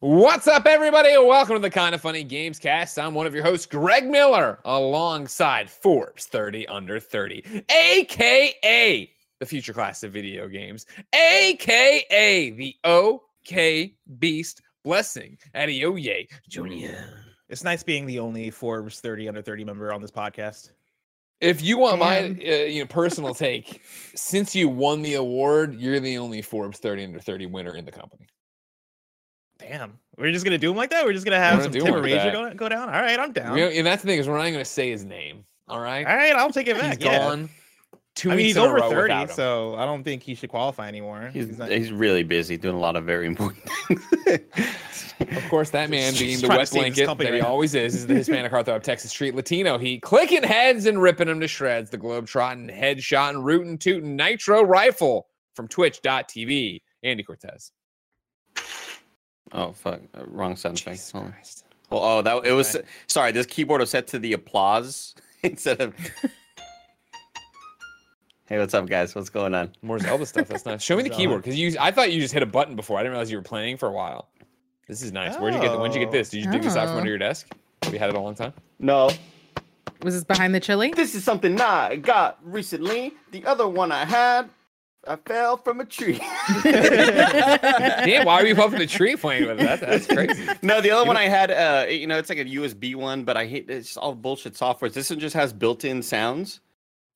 [0.00, 1.08] What's up, everybody?
[1.18, 3.00] Welcome to the Kind of Funny Games Cast.
[3.00, 9.72] I'm one of your hosts, Greg Miller, alongside Forbes 30 Under 30, aka the future
[9.72, 17.24] class of video games, aka the OK Beast Blessing, Adeoye Junior.
[17.48, 20.70] It's nice being the only Forbes 30 under 30 member on this podcast.
[21.40, 23.82] If you want my uh, you know personal take,
[24.14, 27.90] since you won the award, you're the only Forbes 30 Under 30 winner in the
[27.90, 28.28] company.
[29.68, 29.98] Damn.
[30.16, 31.04] We're just gonna do him like that?
[31.04, 32.88] We're just gonna have gonna some do Tim like Rager go, go down?
[32.88, 33.54] All right, I'm down.
[33.54, 35.44] We and that's the thing is we're not going to say his name.
[35.68, 37.02] All right, All right, I'll take it he's back.
[37.04, 37.18] yeah.
[37.18, 37.48] gone.
[38.14, 41.30] Two I mean, weeks he's over 30, so I don't think he should qualify anymore.
[41.32, 43.62] He's, not- he's really busy doing a lot of very important
[44.24, 44.40] things.
[45.20, 47.48] Of course, that man Just being the trying to wet blanket company that he now.
[47.48, 49.78] always is, is the Hispanic heartthrob of Texas Street Latino.
[49.78, 51.90] He clicking heads and ripping them to shreds.
[51.90, 56.80] The globe trotting, headshot and rootin' tootin' nitro rifle from Twitch.tv.
[57.04, 57.70] Andy Cortez.
[59.52, 60.96] Oh fuck, uh, wrong sound effect.
[60.96, 61.32] Jesus Hold on.
[61.32, 61.64] Christ.
[61.90, 62.76] Well, oh, that it was.
[63.06, 65.94] Sorry, this keyboard was set to the applause instead of.
[68.46, 69.14] hey, what's up, guys?
[69.14, 69.72] What's going on?
[69.82, 70.48] More Zelda stuff.
[70.48, 70.82] That's nice.
[70.82, 71.76] Show me the keyboard because you.
[71.80, 72.98] I thought you just hit a button before.
[72.98, 74.28] I didn't realize you were playing for a while.
[74.86, 75.36] This is nice.
[75.38, 75.78] Where'd you get?
[75.78, 76.12] When'd you get Oh.
[76.12, 76.30] this?
[76.30, 77.00] Did you dig this out from Oh.
[77.00, 77.48] under your desk?
[77.82, 78.52] Have you had it a long time?
[78.78, 79.10] No,
[80.02, 80.92] Was this behind the chili?
[80.94, 83.14] this is something I got recently.
[83.32, 84.48] The other one I had,
[85.06, 86.18] I fell from a tree.
[86.62, 89.58] Damn, why are you up in the tree playing with?
[89.58, 90.46] That, that's crazy.
[90.62, 93.36] no, the other one I had, uh, you know, it's like a USB one, but
[93.36, 94.90] I hate it's all bullshit software.
[94.90, 96.60] This one just has built-in sounds.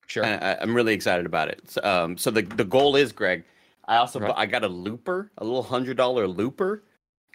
[0.07, 0.25] Sure.
[0.25, 1.71] and I, I'm really excited about it.
[1.71, 3.45] So, um, so the the goal is, Greg.
[3.89, 4.29] I also Right.
[4.29, 6.83] bu- I got a looper, a little hundred dollar looper,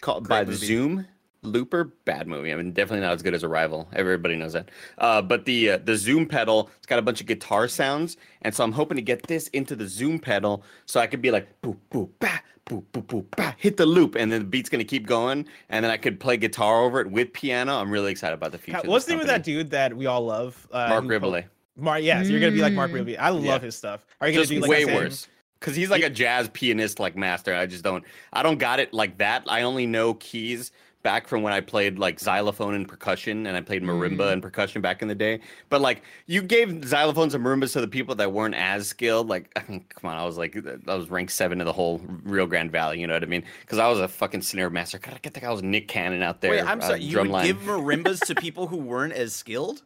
[0.00, 0.66] called by Great movie.
[0.66, 1.06] Zoom.
[1.42, 2.52] Looper, bad movie.
[2.52, 3.88] I mean, definitely not as good as Arrival.
[3.92, 4.70] Everybody knows that.
[4.98, 8.54] Uh, but the uh, the Zoom pedal, it's got a bunch of guitar sounds, and
[8.54, 11.48] so I'm hoping to get this into the Zoom pedal, so I could be like
[11.62, 14.82] boop boop ba boop boop boop ba, hit the loop, and then the beat's gonna
[14.84, 17.76] keep going, and then I could play guitar over it with piano.
[17.78, 18.80] I'm really excited about the future.
[18.84, 20.66] What's the name of that dude that we all love?
[20.72, 21.44] Uh, Mark po- Rebillet.
[21.76, 22.90] Mark, yeah, so you're gonna be like Mark.
[22.90, 23.18] Rebillet.
[23.20, 23.58] I love Yeah.
[23.60, 24.04] his stuff.
[24.20, 25.28] Are you gonna just do like way worse
[25.60, 28.94] because he's like a jazz pianist like master i just don't i don't got it
[28.94, 30.70] like that i only know keys
[31.02, 34.32] back from when i played like xylophone and percussion and i played marimba Mm.
[34.34, 37.88] and percussion back in the day but like you gave xylophones and marimbas to the
[37.88, 40.56] people that weren't as skilled like I mean, come on i was like
[40.88, 43.44] i was ranked seven in the whole rio grande valley you know what i mean
[43.60, 46.22] because i was a fucking snare master God, i get the guy was nick cannon
[46.22, 47.02] out there Wait, I'm uh, sorry.
[47.02, 49.82] You would give marimbas to people who weren't as skilled?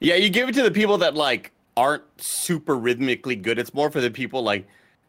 [0.00, 3.58] Yeah, you give it to the people that like aren't super rhythmically good.
[3.58, 4.66] It's more for the people like,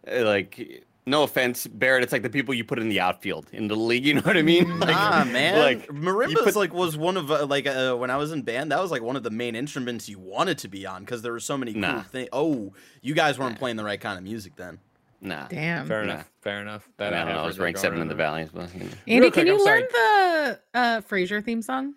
[0.08, 2.04] like no offense, Barrett.
[2.04, 4.06] It's like the people you put in the outfield in the league.
[4.06, 4.80] You know what I mean?
[4.80, 5.60] Like, ah, man.
[5.60, 8.72] Like marimbas put- like was one of uh, like uh, when I was in band.
[8.72, 11.32] That was like one of the main instruments you wanted to be on because there
[11.32, 12.02] were so many cool Nah.
[12.04, 12.30] things.
[12.34, 14.80] Oh, you guys weren't playing the right kind of music then.
[15.22, 15.48] nah.
[15.48, 15.88] Damn.
[15.88, 16.14] Fair Yeah.
[16.14, 16.32] enough.
[16.42, 16.88] Fair enough.
[17.00, 17.42] I, That mean, I don't know.
[17.42, 18.90] I was ranked that seven in the valleys, but you know.
[19.08, 19.82] Andy, Real can you I'm sorry.
[19.82, 21.94] learn the uh, Frasier theme song?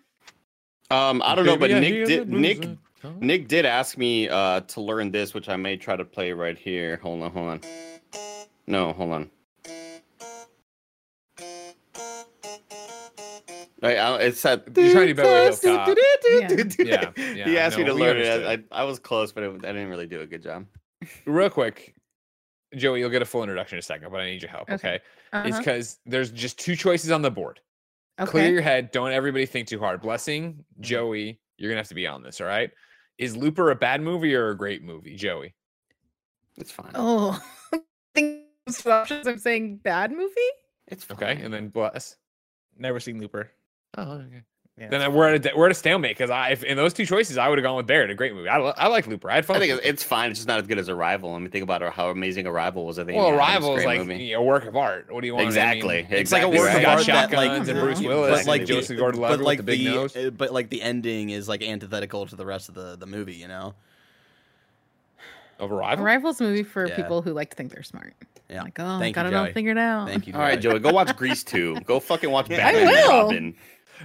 [0.91, 2.29] um, I don't know, but I Nick did.
[2.29, 2.67] Nick?
[3.19, 6.57] Nick did ask me uh to learn this, which I may try to play right
[6.57, 6.97] here.
[7.01, 7.61] Hold on, hold on.
[8.69, 9.31] No, hold on.
[13.81, 14.65] Right, I, it's that.
[14.77, 15.87] You're trying to do Beverly Hills Cop.
[15.87, 16.47] Yeah.
[16.77, 18.27] Yeah, yeah, he asked no, me to learn it.
[18.27, 18.67] understood.
[18.71, 20.65] I, I, I was close, but it, I didn't really do a good job.
[21.25, 21.95] Real quick,
[22.75, 24.69] Joey, you'll get a full introduction in a second, but I need your help.
[24.69, 24.75] Okay.
[24.75, 24.95] Okay.
[24.95, 25.03] It's
[25.33, 25.47] Uh-huh.
[25.47, 27.59] it's because there's just two choices on the board.
[28.19, 28.29] Okay.
[28.29, 28.91] Clear your head.
[28.91, 30.01] Don't everybody think too hard.
[30.01, 32.39] Blessing, Joey, you're going to have to be on this.
[32.41, 32.69] All right.
[33.17, 35.55] Is Looper a bad movie or a great movie, Joey?
[36.57, 36.91] It's fine.
[36.95, 37.41] Oh,
[37.73, 37.79] I
[38.13, 38.48] think those
[38.85, 40.33] options I'm saying bad movie.
[40.87, 41.17] It's fine.
[41.17, 41.41] Okay.
[41.43, 42.15] And then Bless.
[42.77, 43.51] Never seen Looper.
[43.97, 44.43] Oh, okay.
[44.77, 47.05] Yeah, Then we're at a, we're at a stalemate because I, if in those two
[47.05, 48.47] choices, I would have gone with Barrett, a great movie.
[48.47, 49.29] I, I like Looper.
[49.29, 49.57] I had fun.
[49.57, 50.31] I with think it's, it's fine.
[50.31, 51.33] It's just not as good as Arrival.
[51.33, 52.97] I mean, think about how amazing Arrival was.
[52.97, 54.31] I think well, Adams, Arrival is like movie.
[54.31, 55.11] a work of art.
[55.13, 55.47] What do you want?
[55.47, 55.99] Exactly.
[55.99, 56.83] I mean, It's like a Exactly work right.
[56.85, 59.57] of art that like, and the- Bruce but Willis like and Joseph Gordon-Levitt but like
[59.59, 60.15] with the big nose.
[60.15, 63.35] uh, But like the ending is like antithetical to the rest of the the movie.
[63.35, 63.75] You know?
[65.59, 66.05] Of Arrival.
[66.05, 66.95] Arrival's a movie for Yeah.
[66.95, 68.13] people who like to think they're smart.
[68.49, 68.63] Yeah.
[68.63, 69.53] Like, oh, Thank you, got it all Joey.
[69.53, 70.07] figured out.
[70.07, 70.33] Thank you.
[70.33, 70.73] All right, Joey.
[70.73, 71.81] Joey, go watch Grease 2.
[71.81, 73.09] Go fucking watch I Batman and will.
[73.23, 73.55] Robin.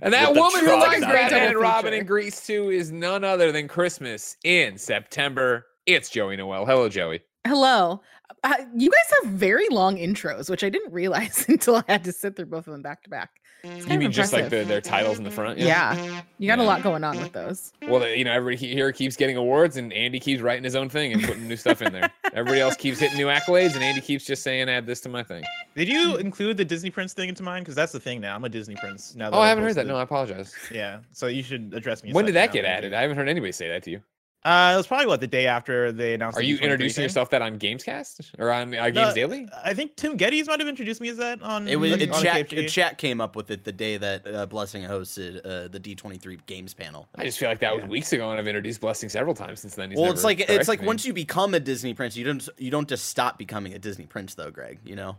[0.02, 1.48] And that with the woman who trucks likes out Batman there.
[1.50, 1.98] and Robin Feature.
[2.00, 5.66] and Grease 2 is none other than Christmas in September.
[5.86, 6.66] It's Joey Noel.
[6.66, 7.20] Hello, Joey.
[7.46, 8.00] Hello.
[8.44, 12.12] Uh, you guys have very long intros, which I didn't realize until I had to
[12.12, 13.30] sit through both of them back to back.
[13.64, 15.58] You mean of just like the, their titles in the front?
[15.58, 15.94] Yeah,
[16.38, 16.64] you got Yeah.
[16.64, 17.72] a lot going on with those.
[17.88, 21.14] Well, you know, everybody here keeps getting awards, and Andy keeps writing his own thing
[21.14, 22.12] and putting new stuff in there.
[22.34, 25.22] Everybody else keeps hitting new accolades, and Andy keeps just saying, "Add this to my
[25.22, 25.44] thing."
[25.74, 27.62] Did you include the Disney Prince thing into mine?
[27.62, 28.34] Because that's the thing now.
[28.34, 29.30] I'm a Disney Prince now.
[29.32, 29.86] Oh, I I've haven't heard that.
[29.86, 29.96] No.
[29.96, 30.54] I apologize.
[30.70, 32.12] Yeah, so you should address me.
[32.12, 32.52] When did that now.
[32.52, 32.92] get Thank added?
[32.92, 34.02] I haven't heard anybody say that to you.
[34.44, 36.36] Uh, it was probably what the day after they announced.
[36.36, 37.02] Are the you introducing thing.
[37.04, 39.48] yourself that on Gamescast or on uh, Games No, Daily?
[39.64, 41.66] I think Tim Gettys might have introduced me as that on.
[41.66, 42.50] It was on chat.
[42.50, 42.68] KFG.
[42.68, 46.74] Chat came up with it the day that uh, Blessing hosted uh, the D23 Games
[46.74, 47.08] panel.
[47.16, 49.76] I just feel like that was weeks ago, and I've introduced Blessing several times since
[49.76, 49.90] then.
[49.90, 50.88] He's well, it's like it's like me.
[50.88, 54.04] once you become a Disney prince, you don't you don't just stop becoming a Disney
[54.04, 54.78] prince though, Greg.
[54.84, 55.16] You know.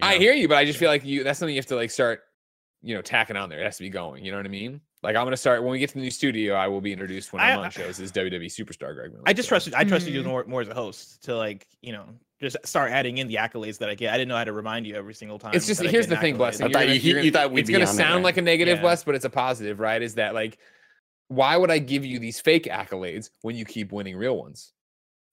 [0.00, 1.76] You I hear you, but I just feel like you that's something you have to
[1.76, 2.22] like start,
[2.82, 3.60] you know, tacking on there.
[3.60, 4.24] It has to be going.
[4.24, 4.80] You know what I mean?
[5.02, 6.54] Like I'm gonna start when we get to the new studio.
[6.54, 9.22] I will be introduced when I- I'm on shows as WWE superstar Greg Miller.
[9.26, 9.74] I just so- trusted.
[9.74, 10.26] I trusted you Mhm.
[10.26, 12.06] more, more as a host to like you know
[12.40, 14.12] just start adding in the accolades that I get.
[14.12, 15.52] I didn't know how to remind you every single time.
[15.54, 16.38] It's just here's the an thing, accolade.
[16.38, 16.64] blessing.
[16.64, 18.14] I you're thought gonna- you- you're you thought we'd it's be gonna on it, sound
[18.16, 18.24] right?
[18.24, 18.82] like a negative, Yeah.
[18.82, 20.02] bless, but it's a positive, right?
[20.02, 20.58] Is that like
[21.28, 24.72] why would I give you these fake accolades when you keep winning real ones?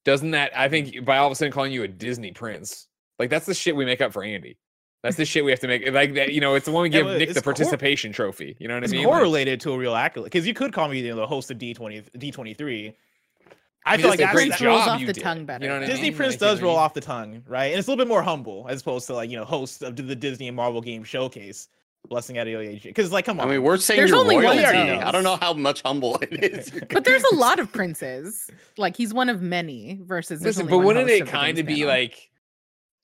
[0.03, 3.29] Doesn't that I think by all of a sudden calling you a Disney prince, like
[3.29, 4.57] that's the shit we make up for Andy.
[5.06, 5.90] That's the shit we have to make.
[5.92, 8.12] Like that, you know, it's the one we give but Nick it's the cor- participation
[8.12, 8.56] trophy.
[8.60, 9.04] You know what I It's mean?
[9.06, 11.50] Like- correlated to a real accolade because you could call me you know, the host
[11.52, 12.96] of D twenty D twenty three.
[13.88, 15.22] I I mean, feel like that's a that's great that- rolls job off the did,
[15.24, 15.68] tongue you better.
[15.68, 16.16] know what I Disney mean?
[16.18, 17.66] Prince Like, you does know, roll off the tongue, right?
[17.68, 19.96] And it's a little bit more humble as opposed to like you know host of
[19.96, 21.68] the Disney and Marvel Game Showcase.
[22.08, 23.48] Blessing at AOAG because like come on.
[23.48, 24.92] I mean, we're saying There's you're only one royalty.
[24.92, 26.72] of I don't know how much humble it is.
[26.92, 28.48] But there's a lot of princes.
[28.78, 30.44] Like he's one of many versus.
[30.44, 31.88] Listen, but wouldn't it kind of be panel.
[31.88, 32.30] like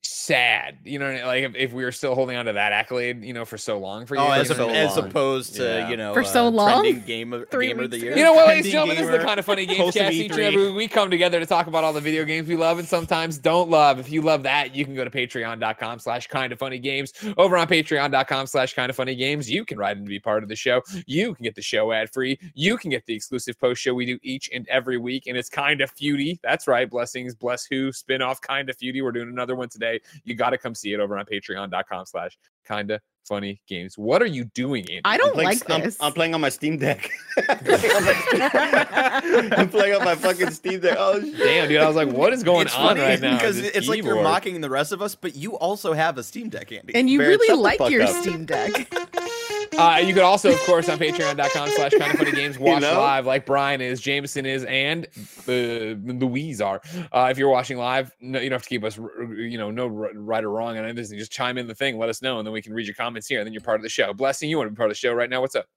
[0.03, 0.79] sad?
[0.83, 3.45] You know, like if, if we were still holding on to that accolade, you know,
[3.45, 4.21] for so long for you.
[4.21, 4.87] Oh, you as, know so what I mean?
[4.89, 5.89] as opposed to Yeah.
[5.89, 6.99] you know For so uh, long?
[7.01, 8.17] game of, Three game of the year.
[8.17, 9.97] You know what, ladies and Trending gentlemen, this is the kind of funny games host
[9.97, 10.13] of cast.
[10.13, 12.55] Each and every week we come together to talk about all the video games we
[12.55, 13.99] love and sometimes don't love.
[13.99, 17.13] If you love that, you can go to patreon.com slash kind of funny games.
[17.37, 20.43] Over on patreon.com slash kind of funny games, you can write in to be part
[20.43, 20.81] of the show.
[21.05, 22.39] You can get the show ad free.
[22.53, 25.27] You can get the exclusive post show we do each and every week.
[25.27, 26.39] And it's kind of feudy.
[26.41, 26.89] That's right.
[26.89, 29.03] Blessings, bless who, spin off kind of feudy.
[29.03, 29.90] We're doing another one today.
[30.23, 33.97] You got to come see it over on patreon.com slash kind of funny games.
[33.97, 35.01] What are you doing, Andy?
[35.05, 35.97] I I'm don't playing, like I'm, this.
[36.01, 37.09] I'm playing on my Steam Deck.
[37.49, 39.21] I'm, playing on my,
[39.57, 40.97] I'm playing on my fucking Steam Deck.
[40.99, 41.37] Oh, shit.
[41.37, 41.79] Damn, dude.
[41.81, 43.37] I was like, what is going it's on funny right now?
[43.37, 46.23] because This it's like you're mocking the rest of us, but you also have a
[46.23, 46.95] Steam Deck, Andy.
[46.95, 48.09] and you Barrett, really like your up.
[48.09, 48.71] Steam Deck.
[49.77, 52.99] Uh, you could also, of course, on patreon.com slash kind of funny games, watch know?
[52.99, 55.07] live like Brian is, Jameson is, and
[55.47, 56.81] uh, Louise are.
[57.11, 59.87] Uh, if you're watching live, no, you don't have to keep us, you know, no
[59.87, 61.17] right or wrong on anything.
[61.17, 63.27] Just chime in the thing, let us know, and then we can read your comments
[63.27, 64.13] here, and then you're part of the show.
[64.13, 65.41] Blessing, you want to be part of the show right now?
[65.41, 65.67] What's up?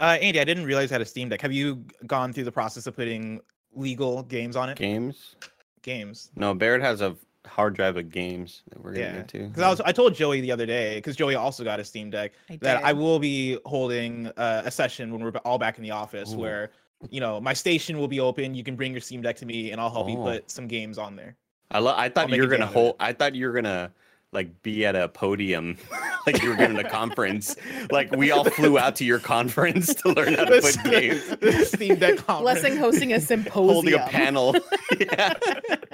[0.00, 1.40] uh, Andy, I didn't realize I had a Steam Deck.
[1.42, 3.40] Have you gone through the process of putting
[3.74, 4.78] legal games on it?
[4.78, 5.36] Games?
[5.82, 6.30] Games.
[6.36, 7.16] No, Barrett has a
[7.46, 9.38] hard drive of games that we're gonna Yeah, get to.
[9.48, 12.10] because I was I told Joey the other day because Joey also got a Steam
[12.10, 15.82] Deck I that I will be holding uh, a session when we're all back in
[15.84, 16.38] the office Ooh.
[16.38, 16.70] where
[17.10, 18.54] you know my station will be open.
[18.54, 20.24] You can bring your Steam Deck to me and I'll help you Oh.
[20.24, 21.36] put some games on there.
[21.70, 22.96] I lo- I thought make you were gonna hold.
[23.00, 23.90] I thought you were gonna
[24.36, 25.78] like be at a podium,
[26.26, 27.56] like you were getting a conference.
[27.90, 31.26] Like we all flew out to your conference to learn how to put games.
[31.40, 32.60] the Steam Deck conference.
[32.60, 33.74] Blessing hosting a symposium.
[33.74, 34.54] Holding a panel.
[35.00, 35.32] yeah.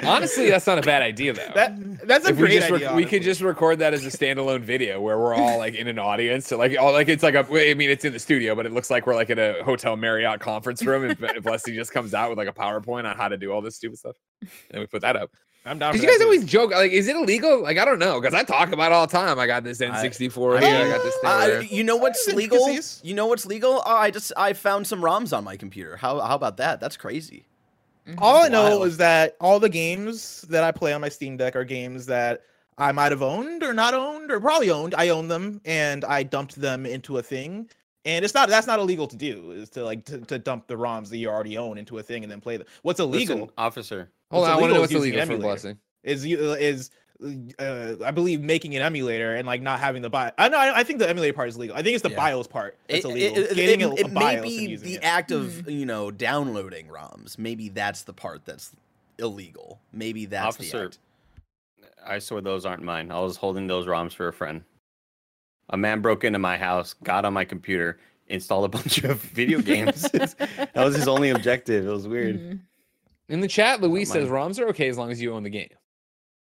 [0.02, 1.52] Honestly, that's not a bad idea, though.
[1.54, 2.94] That that's a if we great just rec- idea.
[2.96, 6.00] we could just record that as a standalone video where we're all like in an
[6.00, 8.66] audience so like all like it's like a I mean it's in the studio but
[8.66, 12.12] it looks like we're like in a hotel Marriott conference room and blessing just comes
[12.12, 14.16] out with like a PowerPoint on how to do all this stupid stuff
[14.70, 15.30] and we put that up.
[15.64, 15.92] I'm down.
[15.92, 16.24] Because you guys too.
[16.24, 17.62] always joke like is it illegal?
[17.62, 19.38] Like I don't know because I talk about it all the time.
[19.38, 20.86] I got this N64 I- here.
[20.86, 21.30] I got this thing.
[21.30, 22.68] Uh, you know what's legal?
[23.02, 23.82] You know what's legal?
[23.86, 25.96] Oh, I just I found some ROMs on my computer.
[25.96, 26.80] How how about that?
[26.80, 27.46] That's crazy.
[28.18, 28.86] All I know Wild.
[28.88, 32.42] is that all the games that I play on my Steam Deck are games that
[32.76, 34.94] I might have owned or not owned or probably owned.
[34.96, 37.68] I own them and I dumped them into a thing.
[38.04, 40.74] And it's not that's not illegal to do is to like to, to dump the
[40.74, 42.66] ROMs that you already own into a thing and then play them.
[42.82, 44.10] What's illegal Listen, officer.
[44.32, 45.42] Hold on, I want to know what's illegal for emulator.
[45.44, 45.78] Blessing.
[46.02, 46.90] is you- is
[47.60, 50.32] uh, I believe making an emulator and like not having the BIOS.
[50.38, 51.76] I know I, I think the emulator part is legal.
[51.76, 52.16] I think it's the Yeah.
[52.16, 53.38] BIOS part that's It, illegal.
[53.38, 55.04] it, it, Getting it, a, a it may BIOS and be the it.
[55.04, 57.38] act of you know downloading ROMs.
[57.38, 58.72] Maybe that's the part that's
[59.18, 59.78] illegal.
[59.92, 60.98] Maybe that's the Officer, act.
[62.04, 63.12] I swear those aren't mine.
[63.12, 64.64] I was holding those ROMs for a friend.
[65.70, 69.60] A man broke into my house, got on my computer, installed a bunch of video
[69.60, 70.02] games.
[70.12, 71.86] that was his only objective.
[71.86, 72.38] It was weird.
[72.40, 72.60] Mhm.
[73.28, 75.50] In the chat, Luis Not says ROMs are okay as long as you own the
[75.50, 75.70] game.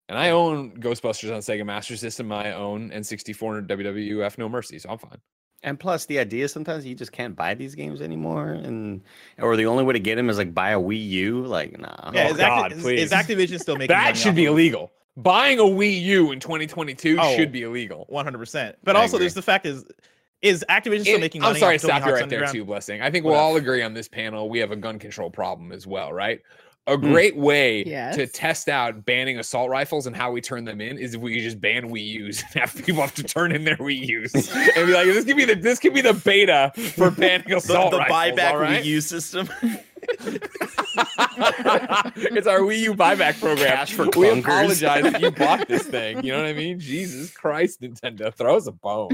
[0.10, 2.32] And I own Ghostbusters on Sega Master System.
[2.32, 5.18] I own N64 and WWF No Mercy, so I'm fine.
[5.64, 9.02] And plus, the idea is sometimes you just can't buy these games anymore, and
[9.40, 11.42] or the only way to get them is like buy a Wii U.
[11.46, 12.12] Like, nah.
[12.14, 13.02] Yeah, Oh, is, God, Acti- is- please.
[13.02, 14.92] is Activision still making That money should be of illegal.
[15.18, 17.36] Buying a Wii U in 2022 Oh.
[17.36, 18.06] should be illegal.
[18.08, 18.78] One hundred percent.
[18.84, 19.24] But I also, agree.
[19.24, 19.84] there's the fact is,
[20.44, 21.56] is Activision still It- making money?
[21.56, 23.02] I'm sorry to stop you right there too, Blessing.
[23.02, 25.72] I think we'll What all agree on this panel we have a gun control problem
[25.72, 26.40] as well, right?
[26.86, 27.12] A Hmm.
[27.12, 31.16] great way to test out banning assault rifles and how we turn them in is
[31.16, 34.08] if we just ban Wii U's and have people have to turn in their Wii
[34.08, 37.48] U's and be like, this could be the this could be the beta for banning
[37.50, 38.36] The, assault the rifles.
[38.36, 38.84] The buyback all right?
[38.84, 39.50] Wii U system.
[42.18, 43.68] it's our Wii U buyback program.
[43.68, 46.24] Cash for we apologize if you bought this thing.
[46.24, 46.80] You know what I mean?
[46.80, 49.10] Jesus Christ, Nintendo, throw us a bone.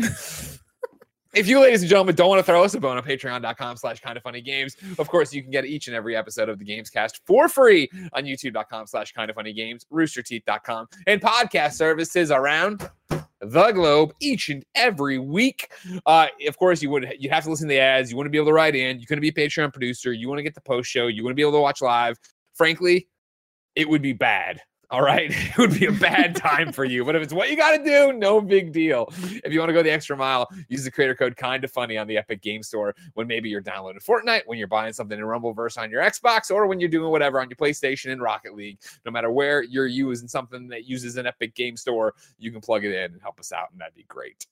[1.33, 3.99] If you, ladies and gentlemen, don't want to throw us a bone on patreon.com slash
[4.01, 6.65] kind of funny games, of course, you can get each and every episode of the
[6.65, 12.29] Games Cast for free on youtube.com slash kind of funny games, roosterteeth.com, and podcast services
[12.29, 12.87] around
[13.45, 15.71] the globe each and every week.
[16.05, 18.09] Uh, of course, you would you have to listen to the ads.
[18.09, 18.99] You want to be able to write in.
[18.99, 20.13] You to be a Patreon producer.
[20.13, 21.07] You want to get the post show.
[21.07, 22.17] You want to be able to watch live.
[22.53, 23.07] Frankly,
[23.75, 24.61] it would be bad.
[24.93, 25.33] All right.
[25.53, 27.05] It would be a bad time for you.
[27.05, 29.07] But if it's what you got to do, no big deal.
[29.43, 31.97] If you want to go the extra mile, use the creator code kind of funny
[31.97, 35.23] on the Epic Game Store when maybe you're downloading Fortnite, when you're buying something in
[35.23, 38.79] Rumbleverse on your Xbox, or when you're doing whatever on your PlayStation in Rocket League.
[39.05, 42.83] No matter where you're using something that uses an Epic Game Store, you can plug
[42.83, 44.47] it in and help us out, and that'd be great.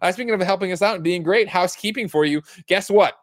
[0.00, 3.18] Uh, speaking of helping us out and being great, housekeeping for you, guess what?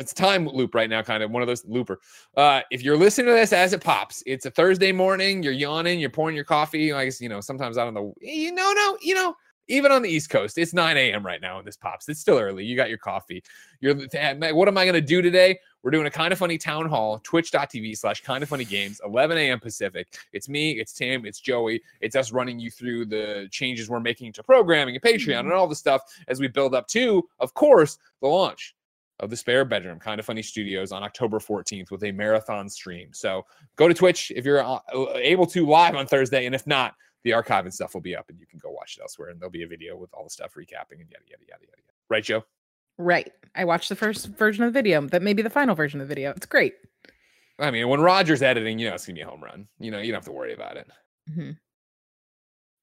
[0.00, 2.00] It's a time loop right now, kind of one of those looper.
[2.36, 5.42] Uh, if you're listening to this as it pops, it's a Thursday morning.
[5.42, 6.00] You're yawning.
[6.00, 6.92] You're pouring your coffee.
[6.92, 9.36] I guess you know sometimes out on the you know no you know
[9.68, 11.24] even on the East Coast, it's 9 a.m.
[11.24, 12.08] right now when this pops.
[12.08, 12.64] It's still early.
[12.64, 13.42] You got your coffee.
[13.80, 15.58] You're what am I going to do today?
[15.82, 19.38] We're doing a kind of funny town hall, twitch.tv slash kind of funny games, 11
[19.38, 19.60] a.m.
[19.60, 20.08] Pacific.
[20.32, 21.80] It's me, it's Tim, it's Joey.
[22.00, 25.68] It's us running you through the changes we're making to programming and Patreon and all
[25.68, 28.74] the stuff as we build up to, of course, the launch
[29.20, 33.08] of the spare bedroom kind of funny studios on october 14th with a marathon stream
[33.12, 33.44] so
[33.76, 34.78] go to twitch if you're uh,
[35.16, 38.28] able to live on thursday and if not the archive and stuff will be up
[38.30, 40.30] and you can go watch it elsewhere and there'll be a video with all the
[40.30, 42.42] stuff recapping and yada yada yada yada yada right joe
[42.98, 43.32] Right.
[43.54, 45.00] I watched the first version of the video.
[45.00, 46.32] That may be the final version of the video.
[46.36, 46.74] It's great.
[47.58, 50.00] i mean when roger's editing you know it's gonna be a home run you know
[50.00, 50.86] you don't have to worry about it
[51.30, 51.56] Mhm.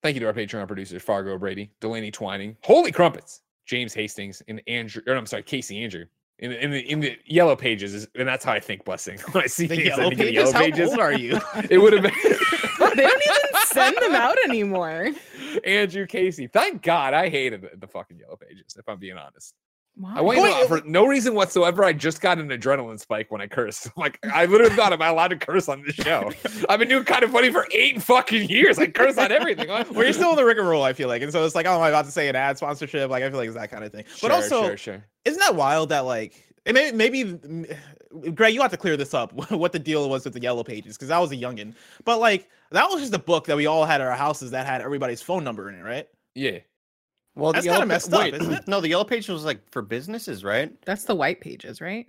[0.03, 4.61] thank you to our patreon producers fargo brady delaney twining holy crumpets james hastings and
[4.67, 6.05] andrew or i'm sorry casey andrew
[6.39, 9.17] in the, in the in the yellow pages is, and that's how i think blessing
[9.31, 10.35] when i see The things, I yellow think of the pages.
[10.35, 11.39] yellow How pages old are you?
[11.69, 12.11] it would have been
[12.95, 15.09] They don't even send them out anymore.
[15.65, 16.47] Andrew Casey.
[16.47, 19.53] Thank God I hated the, the fucking yellow pages, if I'm being honest.
[20.05, 20.35] I Why?
[20.35, 23.41] want you to know, for no reason whatsoever, I just got an adrenaline spike when
[23.41, 23.89] I cursed.
[23.97, 26.31] Like, I literally thought, am I allowed to curse on this show?
[26.69, 28.77] I've been doing kind of funny for eight fucking years.
[28.77, 29.67] I curse on everything.
[29.69, 31.81] well, you're still in the rigmarole, I feel like, and so it's like, oh, am
[31.81, 33.09] I about to say an ad sponsorship?
[33.09, 34.05] Like, I feel like it's that kind of thing.
[34.15, 35.05] Sure, but also, sure, sure.
[35.25, 39.13] isn't that wild that like, and maybe, maybe, mm, Greg, you have to clear this
[39.13, 39.33] up.
[39.51, 40.95] What the deal was with the yellow pages?
[40.95, 41.73] Because I was a youngin,
[42.05, 44.67] but like, that was just a book that we all had at our houses that
[44.67, 46.07] had everybody's phone number in it, right?
[46.35, 46.59] Yeah.
[47.37, 48.67] Well, That's the yellow kinda pa- messed up, wait, isn't it?
[48.67, 50.71] No, the yellow page was like for businesses, right?
[50.85, 52.05] That's the white pages, right?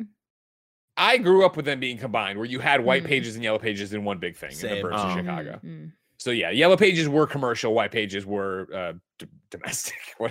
[0.97, 3.09] I grew up with them being combined, where you had white Mm.
[3.09, 4.83] pages and yellow pages in one big thing in the Same.
[4.83, 5.13] birds of.
[5.17, 5.61] Chicago.
[5.65, 9.95] Mm, So yeah, yellow pages were commercial, white pages were uh, d- domestic.
[10.19, 10.31] I,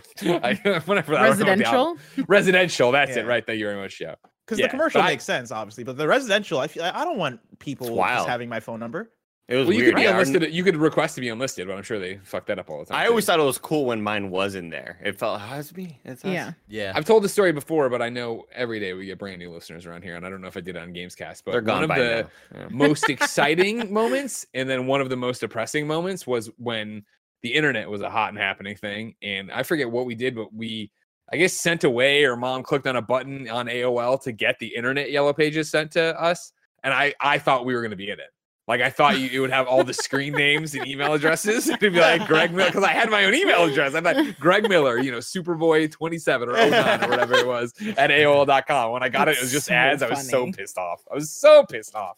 [0.86, 1.16] whatever.
[1.16, 1.98] I don't know what the al- Residential.
[2.28, 2.92] residential.
[2.92, 3.46] That's it, right?
[3.48, 4.16] That you're in show.
[4.46, 7.04] Because Yeah, the commercial but I- makes sense, obviously, but the residential, I feel I
[7.06, 9.12] don't want people just having my phone number.
[9.48, 9.94] It was Well, you weird.
[9.94, 10.54] could be yeah, our- unlisted.
[10.54, 12.86] You could request to be unlisted, but I'm sure they fuck that up all the
[12.86, 12.98] time.
[13.00, 13.12] I too.
[13.12, 15.00] always thought it was cool when mine was in there.
[15.02, 16.00] It felt, oh, it's me.
[16.04, 16.52] It's us." Yeah.
[16.68, 16.92] Yeah.
[16.94, 19.86] I've told the story before, but I know every day we get brand new listeners
[19.86, 21.76] around here, and I don't know if I did it on Gamescast, but They're gone
[21.76, 22.28] one of by the.
[22.56, 22.68] Yeah.
[22.72, 27.06] most exciting moments, and then one of the most depressing moments was when
[27.42, 30.54] the internet was a hot and happening thing, and I forget what we did, but
[30.54, 30.92] we.
[31.30, 34.68] I guess sent away or mom clicked on a button on AOL to get the
[34.68, 36.54] internet yellow pages sent to us.
[36.86, 38.30] And I, I thought we were going to be in it.
[38.68, 41.70] Like I thought you, it would have all the screen names and email addresses.
[41.70, 43.96] It'd be like Greg Miller because I had my own email address.
[43.96, 48.10] I thought Greg Miller, you know, Superboy 27 or 09 or whatever it was at
[48.10, 48.92] AOL.com.
[48.92, 50.04] When I got it, it was just So ads.
[50.04, 51.04] I was so pissed off.
[51.10, 52.18] I was so pissed off.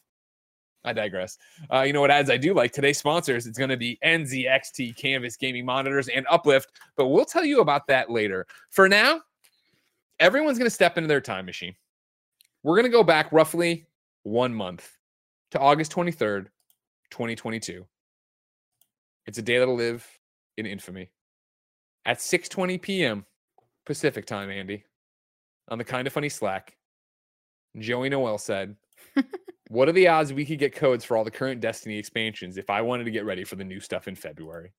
[0.83, 1.37] I digress.
[1.71, 2.71] Uh, you know what ads I do like?
[2.71, 7.43] Today's sponsors, it's going to be NZXT Canvas gaming monitors and Uplift, but we'll tell
[7.43, 8.47] you about that later.
[8.69, 9.19] For now,
[10.19, 11.75] everyone's going to step into their time machine.
[12.63, 13.87] We're going to go back roughly
[14.23, 14.98] one month
[15.51, 16.47] to August 23rd,
[17.11, 17.85] 2022.
[19.25, 20.07] It's a day that'll live
[20.57, 21.09] in infamy.
[22.05, 23.25] At 6:20 p.m.
[23.85, 24.83] Pacific time, Andy,
[25.67, 26.77] on the kind of funny Slack,
[27.77, 28.75] Joey Noel said,
[29.69, 32.69] "What are the odds we could get codes for all the current Destiny expansions if
[32.69, 34.73] I wanted to get ready for the new stuff in February?"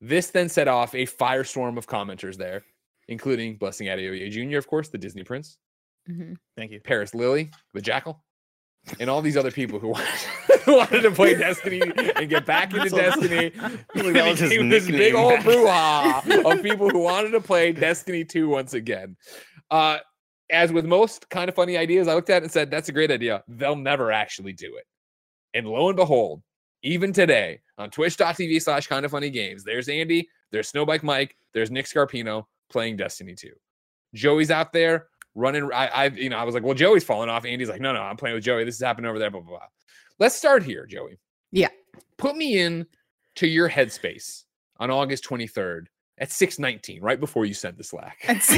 [0.00, 2.64] This then set off a firestorm of commenters there,
[3.08, 5.58] including Blessing Adeoye Jr., of course, the Disney prince,
[6.08, 6.36] Mhm.
[6.56, 6.80] Thank you.
[6.80, 8.24] Paris Lilly, the Jackal,
[9.00, 11.80] and all these other people who wanted, to play Destiny
[12.16, 13.52] and get back into So- Destiny.
[13.94, 18.48] That was his this big old brouhaha of people who wanted to play Destiny 2
[18.48, 19.16] once again.
[19.70, 19.98] Uh,
[20.50, 22.92] as with most kind of funny ideas, I looked at it and said, that's a
[22.92, 23.42] great idea.
[23.48, 24.84] They'll never actually do it.
[25.54, 26.42] And lo and behold,
[26.82, 31.70] even today on twitch.tv slash kind of funny games, there's Andy, there's Snowbike Mike, there's
[31.70, 33.50] Nick Scarpino playing Destiny 2.
[34.14, 35.70] Joey's out there running.
[35.72, 37.44] I, I, you know, I was like, well, Joey's falling off.
[37.44, 38.64] Andy's like, no, no, I'm playing with Joey.
[38.64, 39.30] This is happening over there.
[39.30, 39.66] Blah blah blah.
[40.18, 41.18] Let's start here, Joey.
[41.52, 41.68] Yeah.
[42.16, 42.86] Put me in
[43.36, 44.44] to your headspace
[44.78, 45.86] on August 23rd
[46.18, 48.16] at 6:19, right before you sent the Slack.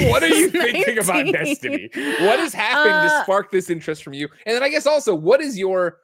[0.09, 1.91] What are you thinking about Destiny?
[1.95, 4.29] What has happened to Uh, spark this interest from you?
[4.47, 5.99] And then I guess also, what is your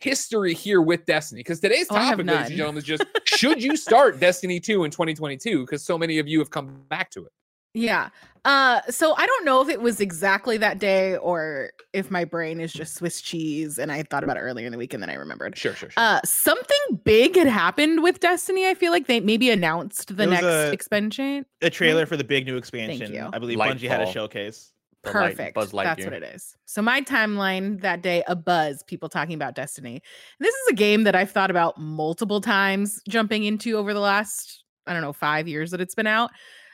[0.00, 1.40] history here with Destiny?
[1.40, 4.90] Because today's Oh, topic, ladies and gentlemen, is just should you start Destiny 2 in
[4.90, 5.60] 2022?
[5.60, 7.32] Because so many of you have come back to it.
[7.74, 8.08] Yeah.
[8.44, 12.60] Uh so I don't know if it was exactly that day or if my brain
[12.60, 15.10] is just Swiss cheese and I thought about it earlier in the week and then
[15.10, 15.56] I remembered.
[15.56, 16.02] Sure, sure, sure.
[16.02, 18.66] Uh something big had happened with Destiny.
[18.66, 21.46] I feel like they maybe announced the next a- expansion.
[21.62, 23.12] A trailer for the big new expansion.
[23.12, 23.30] you.
[23.32, 24.72] I believe Bungie had a showcase.
[25.04, 25.54] The light- Perfect.
[25.54, 26.56] Buzz That's what it is.
[26.64, 30.02] So my timeline that day, a buzz, people talking about Destiny.
[30.40, 34.64] This is a game that I've thought about multiple times jumping into over the last,
[34.86, 36.30] I don't know, five years that it's been out.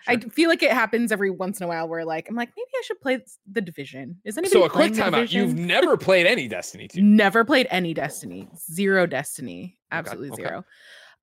[0.07, 0.21] I Sure.
[0.21, 2.69] d- feel like it happens every once in a while where like I'm like, maybe
[2.79, 3.19] I should play
[3.51, 4.19] the division.
[4.25, 5.31] Is anybody so a quick timeout.
[5.33, 7.01] You've never played any Destiny 2.
[7.03, 8.49] never played any Destiny.
[8.73, 9.79] Zero Destiny.
[9.93, 10.43] Absolutely okay.
[10.43, 10.65] zero.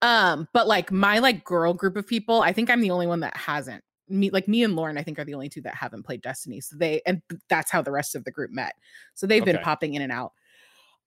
[0.01, 3.21] Um, but like my like girl group of people, I think I'm the only one
[3.21, 3.83] that hasn't.
[4.09, 6.61] Me like me and Lauren, I think are the only two that haven't played Destiny.
[6.61, 8.73] So they and that's how the rest of the group met.
[9.15, 10.33] So they've been popping in and out.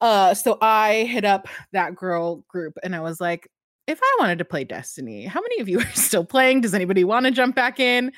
[0.00, 3.49] Uh, so I hit up that girl group and I was like,
[3.90, 6.61] if I wanted to play Destiny, how many of you are still playing?
[6.61, 8.12] Does anybody want to jump back in?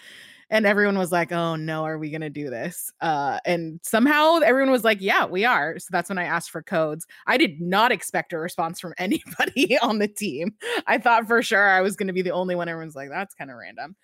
[0.51, 2.93] And everyone was like, oh no, are we gonna do this?
[3.01, 5.79] Uh, and somehow everyone was like, yeah, we are.
[5.79, 7.07] So that's when I asked for codes.
[7.27, 10.55] I did not expect a response from anybody on the team.
[10.87, 12.69] I thought for sure I was gonna be the only one.
[12.69, 13.97] Everyone's like, that's kind of random.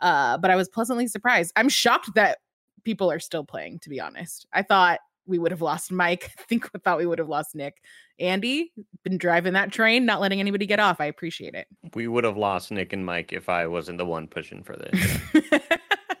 [0.00, 1.52] Uh, but I was pleasantly surprised.
[1.56, 2.38] I'm shocked that
[2.84, 4.46] people are still playing, to be honest.
[4.52, 6.30] I thought we would have lost Mike.
[6.38, 7.82] I think I thought we would have lost Nick.
[8.20, 8.72] Andy,
[9.04, 11.00] been driving that train, not letting anybody get off.
[11.00, 11.66] I appreciate it.
[11.94, 15.18] We would have lost Nick and Mike if I wasn't the one pushing for this.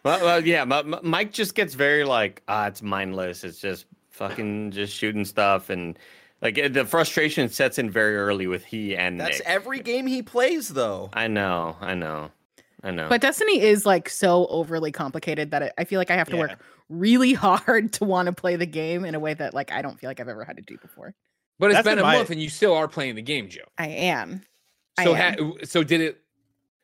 [0.04, 3.44] well, well, yeah, M- M- Mike just gets very like, ah, it's mindless.
[3.44, 5.98] It's just fucking just shooting stuff, and
[6.42, 9.46] like eh, the frustration sets in very early with he and That's Nick.
[9.48, 11.10] every game he plays, though.
[11.12, 12.30] I know, I know,
[12.82, 13.08] I know.
[13.08, 16.36] But Destiny is like so overly complicated that it, I feel like I have to
[16.36, 16.40] Yeah.
[16.42, 19.82] work really hard to want to play the game in a way that like I
[19.82, 21.14] don't feel like I've ever had to do before.
[21.58, 23.62] But it's That's been a my- month and you still are playing the game, Joe.
[23.78, 24.42] I am.
[24.96, 25.38] I So, am.
[25.38, 26.20] ha- so did it?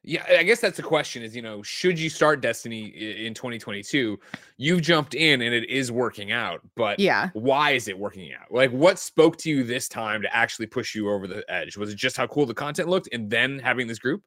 [0.06, 1.22] Yeah, I guess that's the question.
[1.22, 2.88] Is you know, should you start Destiny
[3.24, 4.20] in 2022?
[4.58, 7.30] You've jumped in and it is working out, but Yeah.
[7.32, 8.52] why is it working out?
[8.52, 11.78] Like, what spoke to you this time to actually push you over the edge?
[11.78, 14.22] Was it just how cool the content looked, and then having this group?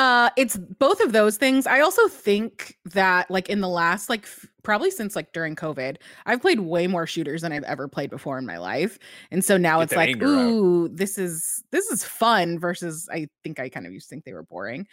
[0.00, 1.66] Uh it's both of those things.
[1.66, 5.98] I also think that like in the last like f- probably since like during COVID,
[6.24, 8.98] I've played way more shooters than I've ever played before in my life.
[9.30, 10.56] And so now Get it's like, anger out.
[10.56, 14.24] ooh, this is this is fun versus I think I kind of used to think
[14.24, 14.86] they were boring.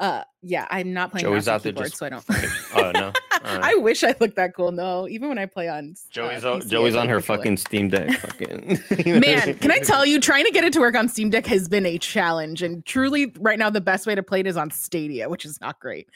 [0.00, 2.24] Uh yeah, I'm not playing Joey's out there keyboard, just so I don't
[2.74, 3.12] oh no,
[3.46, 3.62] Alright.
[3.62, 4.72] I wish I looked that cool.
[4.72, 7.88] No, even when I play on uh, Joey's on, PC, Joey's on her fucking Steam
[7.90, 8.18] Deck.
[8.18, 8.78] Fucking
[9.20, 11.68] Man, can I tell you, trying to get it to work on Steam Deck has
[11.68, 12.62] been a challenge.
[12.62, 15.60] And truly, right now, the best way to play it is on Stadia, which is
[15.60, 16.08] not great.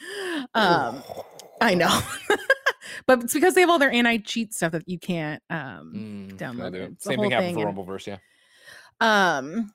[0.55, 1.03] Um,
[1.61, 1.99] I know.
[3.07, 5.41] but it's because they have all their anti cheat stuff that you can't.
[5.49, 6.77] Um, Mm, download I do.
[6.77, 6.91] it.
[6.91, 8.17] A Same thing happened for Rumbleverse, yeah.
[9.01, 9.71] um,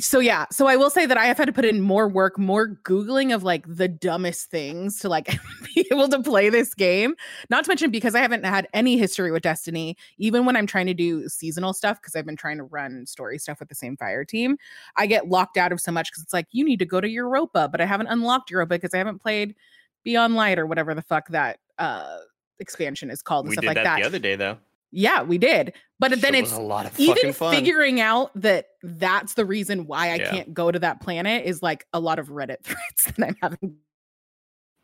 [0.00, 2.38] so yeah, so I will say that I have had to put in more work,
[2.38, 5.38] more googling of like the dumbest things to like
[5.74, 7.14] be able to play this game.
[7.50, 10.86] Not to mention because I haven't had any history with Destiny, even when I'm trying
[10.86, 13.96] to do seasonal stuff because I've been trying to run story stuff with the same
[13.96, 14.56] fire team.
[14.96, 17.08] I get locked out of so much because it's like you need to go to
[17.08, 19.54] Europa, but I haven't unlocked Europa because I haven't played
[20.02, 22.18] Beyond Light or whatever the fuck that uh
[22.60, 24.00] expansion is called and we stuff did like that, that.
[24.00, 24.56] the other day though.
[24.96, 25.72] Yeah, we did.
[25.98, 27.54] But then it's a lot of fucking even fun.
[27.54, 30.30] figuring out that that's the reason why I Yeah.
[30.30, 33.76] can't go to that planet is like a lot of Reddit threads that I'm having.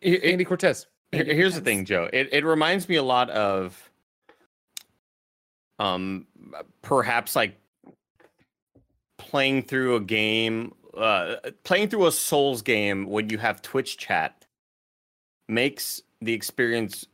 [0.01, 0.87] It- Andy Cortez.
[1.13, 2.09] Andy here's the thing, Joe.
[2.13, 3.91] It it reminds me a lot of
[5.79, 6.27] um
[6.83, 7.57] perhaps like
[9.19, 14.47] playing through a game uh playing through a Souls game when you have Twitch chat
[15.49, 17.07] makes the experience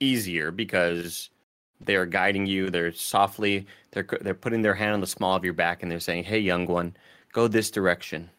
[0.00, 1.30] easier because
[1.80, 5.54] they're guiding you, they're softly they're they're putting their hand on the small of your
[5.54, 6.96] back and they're saying, "Hey young one,
[7.32, 8.30] go this direction."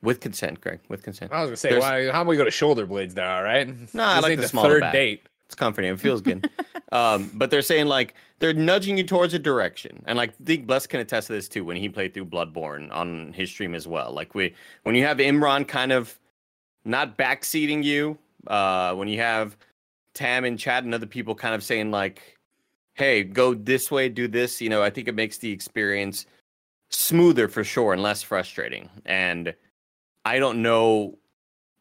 [0.00, 0.78] With consent, Greg.
[0.88, 1.32] With consent.
[1.32, 3.38] I was gonna say, why, how about we go to shoulder blades now?
[3.38, 3.66] All right.
[3.92, 4.92] No, I This like the the third back.
[4.92, 5.22] date.
[5.46, 5.90] It's comforting.
[5.90, 6.48] It feels good.
[6.92, 10.66] um, but they're saying like they're nudging you towards a direction, and like I think
[10.68, 13.88] Bless can attest to this too when he played through Bloodborne on his stream as
[13.88, 14.12] well.
[14.12, 14.54] Like we,
[14.84, 16.16] when you have Imran kind of
[16.84, 19.56] not backseating you, uh, when you have
[20.14, 22.37] Tam and Chad and other people kind of saying like,
[22.98, 26.26] "Hey, go this way, do this," you know, I think it makes the experience
[26.90, 28.90] smoother for sure and less frustrating.
[29.06, 29.54] And
[30.24, 31.18] I don't know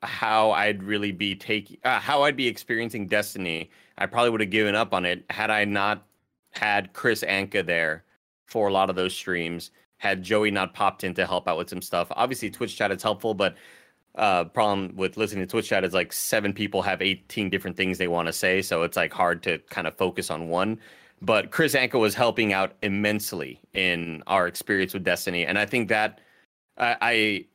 [0.04, 4.50] how I'd really be taking uh, how I'd be experiencing Destiny, I probably would have
[4.50, 6.06] given up on it had I not
[6.52, 8.04] had Chris Anka there
[8.46, 9.72] for a lot of those streams.
[9.98, 12.08] Had Joey not popped in to help out with some stuff.
[12.12, 13.58] Obviously, Twitch chat is helpful, but
[14.16, 17.98] uh, problem with listening to Twitch chat is like seven people have 18 different things
[17.98, 20.80] they want to say, so it's like hard to kind of focus on one.
[21.22, 25.90] But Chris Anka was helping out immensely in our experience with Destiny, and I think
[25.90, 26.20] that
[26.78, 27.46] I, I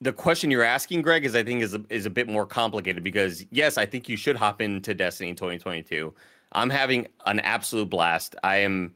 [0.00, 3.04] the question you're asking, Greg, is I think is a, is a bit more complicated
[3.04, 6.12] because yes, I think you should hop into Destiny in 2022.
[6.52, 8.34] I'm having an absolute blast.
[8.42, 8.94] I am.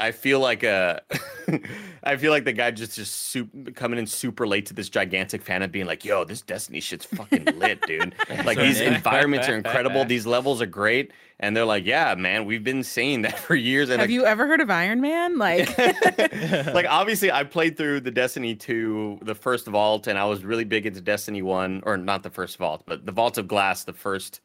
[0.00, 1.00] I feel like uh,
[1.48, 1.60] a.
[2.02, 5.42] I feel like the guy just just super, coming in super late to this gigantic
[5.42, 8.14] fan and being like, "Yo, this Destiny shit's fucking lit, dude!
[8.44, 10.04] like these environments are incredible.
[10.10, 13.90] These levels are great." And they're like, "Yeah, man, we've been saying that for years."
[13.90, 15.38] And Have like, you ever heard of Iron Man?
[15.38, 20.44] Like, like obviously I played through the Destiny 2, the first vault, and I was
[20.44, 23.84] really big into Destiny 1, or not the first vault, but the Vault of Glass,
[23.84, 24.40] the first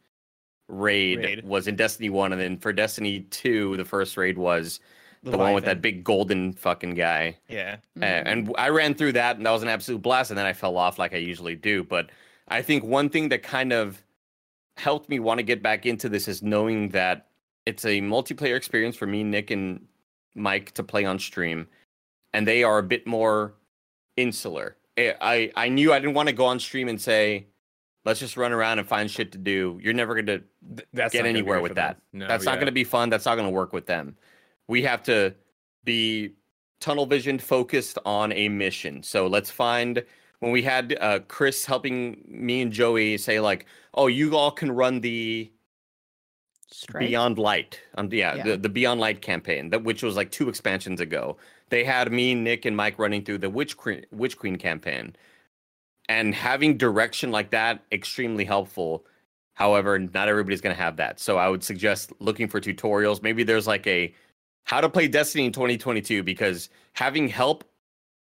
[0.67, 1.45] raid, Raid.
[1.45, 4.79] was in Destiny 1, and then for Destiny 2, the first raid was
[5.31, 5.77] the, one with Leviathan.
[5.77, 7.37] that big golden fucking guy.
[7.49, 7.77] Yeah.
[7.99, 10.31] Uh, and I ran through that, and that was an absolute blast.
[10.31, 11.83] And then I fell off like I usually do.
[11.83, 12.09] But
[12.47, 14.01] I think one thing that kind of
[14.77, 17.27] helped me want to get back into this is knowing that
[17.65, 19.85] it's a multiplayer experience for me, Nick, and
[20.35, 21.67] Mike to play on stream,
[22.33, 23.55] and they are a bit more
[24.17, 24.75] insular.
[24.97, 27.47] I I, I knew I didn't want to go on stream and say,
[28.03, 31.11] "Let's just run around and find shit to do." You're never gonna Th- get not
[31.13, 31.97] gonna be anywhere with that.
[32.13, 33.09] No, That's not going to be fun.
[33.09, 34.15] That's not going to work with them.
[34.67, 35.33] We have to
[35.83, 36.33] be
[36.79, 39.03] tunnel vision focused on a mission.
[39.03, 40.03] So let's find
[40.39, 44.71] when we had uh, Chris helping me and Joey say like, "Oh, you all can
[44.71, 45.51] run the
[46.75, 47.07] Strike?
[47.07, 47.79] Beyond Light.
[47.95, 48.43] Um, yeah, Yeah.
[48.43, 51.37] The, the Beyond Light campaign, that which was like two expansions ago.
[51.69, 55.15] They had me, Nick, and Mike running through the Witch Queen, Witch Queen campaign,
[56.09, 59.05] and having direction like that extremely helpful.
[59.53, 63.23] However, not everybody's going to have that, so I would suggest looking for tutorials.
[63.23, 64.13] Maybe there's like a
[64.65, 67.63] how to play Destiny in 2022 because having help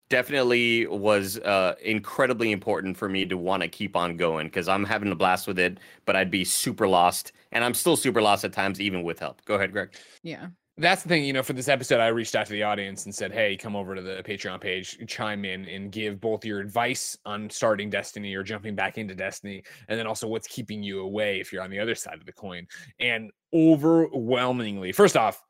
[0.09, 4.85] definitely was uh, incredibly important for me to want to keep on going because I'm
[4.85, 8.44] having a blast with it, but I'd be super lost, and I'm still super lost
[8.44, 9.44] at times, even with help.
[9.44, 9.90] Go ahead, Greg.
[10.22, 10.48] yeah.
[10.81, 13.12] That's the thing, you know, for this episode, I reached out to the audience and
[13.12, 17.18] said, Hey, come over to the Patreon page, chime in and give both your advice
[17.27, 21.40] on starting Destiny or jumping back into Destiny, and then also what's keeping you away
[21.40, 22.64] if you're on the other side of the coin.
[23.01, 25.42] And overwhelmingly, first off,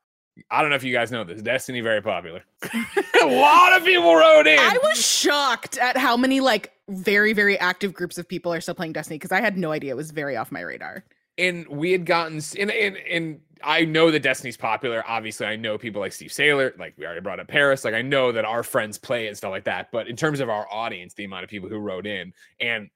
[0.49, 2.43] I don't know if you guys know this, Destiny very popular.
[3.21, 4.59] a lot of people wrote in.
[4.59, 8.75] I was shocked at how many like very very active groups of people are still
[8.75, 11.03] playing Destiny because I had no idea it was very off my radar.
[11.37, 15.03] and we had gotten and, and and I know that Destiny's popular.
[15.07, 17.83] Obviously, I know people like Steve Saylor, like we already brought up Paris.
[17.83, 19.91] Like I know that our friends play and stuff like that.
[19.91, 22.89] But in terms of our audience, the amount of people who wrote in, and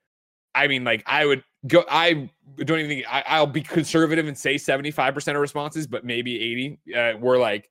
[0.56, 1.84] I mean, like I would go.
[1.90, 5.88] I don't even think I, I'll be conservative and say seventy five percent of responses,
[5.88, 7.70] but maybe eighty uh, were like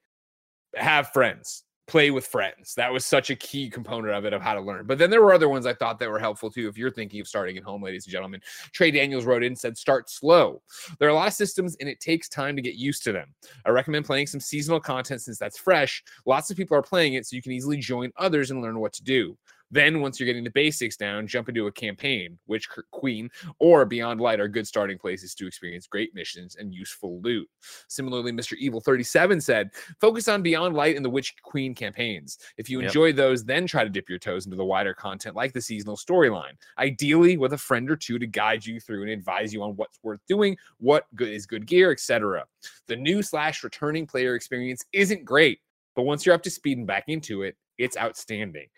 [0.75, 2.75] have friends play with friends.
[2.75, 4.87] That was such a key component of it of how to learn.
[4.87, 7.21] But then there were other ones i thought that were helpful too if you're thinking
[7.21, 8.40] of starting at home ladies and gentlemen.
[8.73, 10.62] Trey daniels wrote in and said start slow.
[10.99, 13.35] There are a lot of systems and it takes time to get used to them.
[13.66, 16.03] I recommend playing some seasonal content since that's fresh.
[16.25, 18.92] Lots of people are playing it so you can easily join others and learn what
[18.95, 19.37] to do
[19.72, 24.20] then once you're getting the basics down jump into a campaign Witch Queen or beyond
[24.20, 27.48] light are good starting places to experience great missions and useful loot
[27.88, 32.38] similarly mr evil 37 said Focus on Beyond Light and the Witch Queen campaigns.
[32.56, 32.88] If you Yep.
[32.88, 35.96] enjoy those, then try to dip your toes into the wider content like the seasonal
[35.96, 36.52] storyline.
[36.78, 39.98] Ideally, with a friend or two to guide you through and advise you on what's
[40.02, 42.44] worth doing, what good is good gear, etc.
[42.87, 45.61] The new slash returning player experience isn't great,
[45.94, 48.68] but once you're up to speed and back into it, it's outstanding.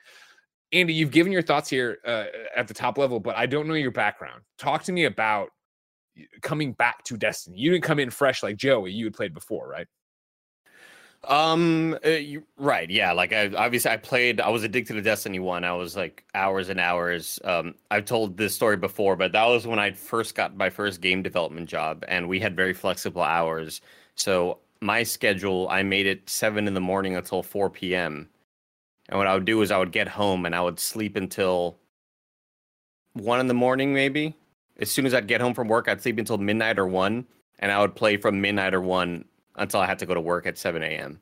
[0.74, 3.74] Andy, you've given your thoughts here uh, at the top level, but I don't know
[3.74, 4.42] your background.
[4.58, 5.48] Talk to me about
[6.42, 7.58] coming back to Destiny.
[7.58, 8.90] You didn't come in fresh like Joey.
[8.92, 9.86] You had played before, right?
[11.26, 13.12] Um, uh, you, right, yeah.
[13.12, 14.40] Like I obviously I played.
[14.40, 15.64] I was addicted to Destiny One.
[15.64, 17.38] I was like hours and hours.
[17.44, 21.00] Um, I've told this story before, but that was when I first got my first
[21.00, 23.80] game development job, and we had very flexible hours.
[24.16, 28.28] So my schedule, I made it seven in the morning until four p.m.
[29.08, 31.76] And what I would do is I would get home and I would sleep until
[33.12, 34.34] one in the morning, maybe.
[34.78, 37.26] As soon as I'd get home from work, I'd sleep until midnight or one,
[37.58, 39.24] and I would play from midnight or one
[39.56, 41.20] until I had to go to work at 7 a.m.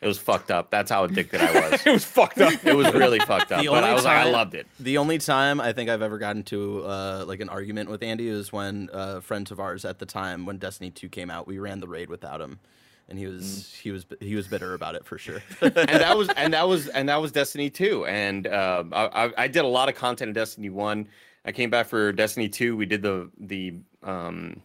[0.00, 0.70] It was fucked up.
[0.70, 1.80] That's how addicted I was.
[1.86, 2.52] it was fucked up.
[2.64, 3.62] It was really fucked up.
[3.62, 4.66] The But I only was like, I loved it.
[4.78, 8.28] The only time I think I've ever gotten to uh, like an argument with Andy
[8.28, 11.58] is when uh, friends of ours at the time when Destiny 2 came out, we
[11.58, 12.60] ran the raid without him,
[13.08, 15.42] and he was he was he was bitter about it for sure.
[15.60, 18.06] and that was and that was and that was Destiny 2.
[18.06, 21.08] And uh, I, I- I did a lot of content in Destiny 1.
[21.44, 22.76] I came back for Destiny 2.
[22.76, 24.62] We did the the um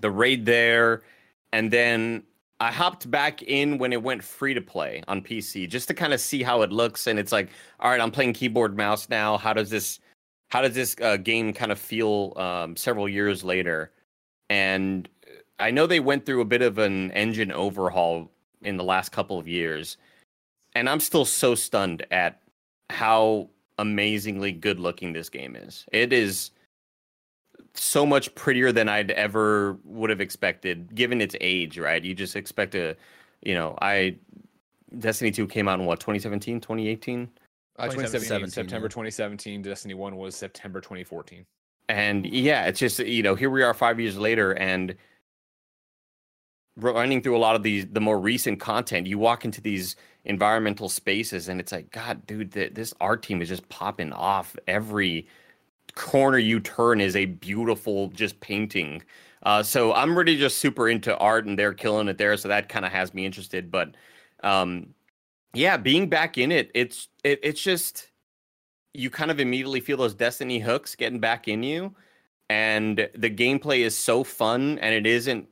[0.00, 1.02] the raid there
[1.52, 2.22] and then
[2.60, 6.12] I hopped back in when it went free to play on PC just to kind
[6.12, 7.48] of see how it looks and it's like
[7.80, 9.36] all right, I'm playing keyboard mouse now.
[9.38, 9.98] How does this
[10.50, 13.90] how does this uh, game kind of feel um, several years later?
[14.50, 15.08] And
[15.58, 18.30] I know they went through a bit of an engine overhaul
[18.62, 19.96] in the last couple of years,
[20.74, 22.40] and I'm still so stunned at
[22.90, 25.84] how amazingly good looking this game is.
[25.92, 26.50] It is
[27.74, 31.78] so much prettier than I'd ever would have expected, given its age.
[31.78, 32.02] Right?
[32.02, 32.96] You just expect a,
[33.42, 34.16] you know, I
[34.98, 37.28] Destiny 2 came out in what 2017, 2018.
[37.76, 39.62] Uh, 2017, 2017, September 2017.
[39.62, 41.44] Destiny 1 was September 2014.
[41.88, 44.94] And yeah, it's just you know here we are five years later, and
[46.76, 49.06] running through a lot of these the more recent content.
[49.06, 53.42] You walk into these environmental spaces, and it's like, God, dude, th- this art team
[53.42, 54.56] is just popping off.
[54.66, 55.26] Every
[55.94, 59.02] corner you turn is a beautiful just painting.
[59.44, 62.36] Uh, so I'm really just super into art, and they're killing it there.
[62.36, 63.70] So that kind of has me interested.
[63.70, 63.94] But
[64.42, 64.94] um,
[65.52, 68.10] yeah, being back in it, it's it, it's just
[68.94, 71.94] you kind of immediately feel those destiny hooks getting back in you
[72.48, 75.48] and the gameplay is so fun and it isn't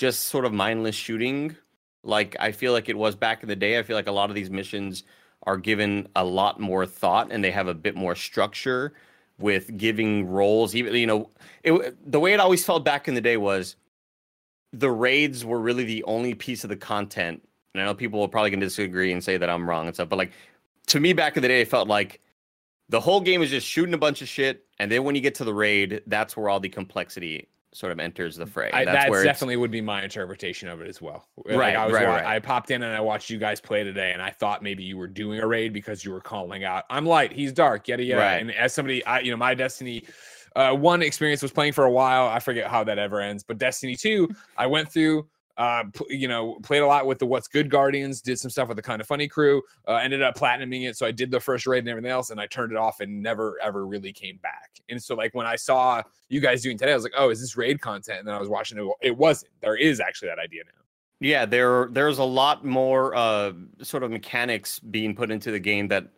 [0.00, 1.54] just sort of mindless shooting.
[2.02, 4.30] Like i feel like it was back in the day i feel like a lot
[4.30, 5.04] of these missions
[5.42, 8.94] are given a lot more thought and they have a bit more structure
[9.38, 10.74] with giving roles.
[10.74, 11.28] Even you know
[11.62, 13.76] it, the way it always felt back in the day was
[14.72, 17.46] the raids were really the only piece of the content.
[17.74, 20.08] And i know people will probably can disagree and say that i'm wrong and stuff
[20.08, 20.32] but like
[20.86, 22.22] to me back in the day it felt like
[22.90, 25.36] the whole game is just shooting a bunch of shit, and then when you get
[25.36, 28.70] to the raid, that's where all the complexity sort of enters the fray.
[28.72, 31.28] I, that's that's definitely would be my interpretation of it as well.
[31.44, 32.24] Like, Right, I was right, right.
[32.24, 34.96] I popped in and I watched you guys play today, and I thought maybe you
[34.96, 38.22] were doing a raid because you were calling out, "I'm light, he's dark," yada yada.
[38.22, 38.36] Right.
[38.40, 40.04] And as somebody, I you know, my Destiny.
[40.56, 42.26] Uh, one experience was playing for a while.
[42.26, 44.28] I forget how that ever ends, but Destiny 2,
[44.58, 45.28] I went through,
[45.60, 48.78] uh, you know, played a lot with the What's Good Guardians, did some stuff with
[48.78, 50.96] the kind of funny crew, uh, ended up platinuming it.
[50.96, 53.22] So I did the first raid and everything else, and I turned it off and
[53.22, 54.80] never ever really came back.
[54.88, 57.42] And so, like, when I saw you guys doing today, I was like, oh, is
[57.42, 58.20] this raid content?
[58.20, 58.90] And then I was watching it.
[59.02, 59.52] It wasn't.
[59.60, 60.80] There is actually that idea now.
[61.20, 65.88] yeah, there there's a lot more uh, sort of mechanics being put into the game
[65.88, 66.08] that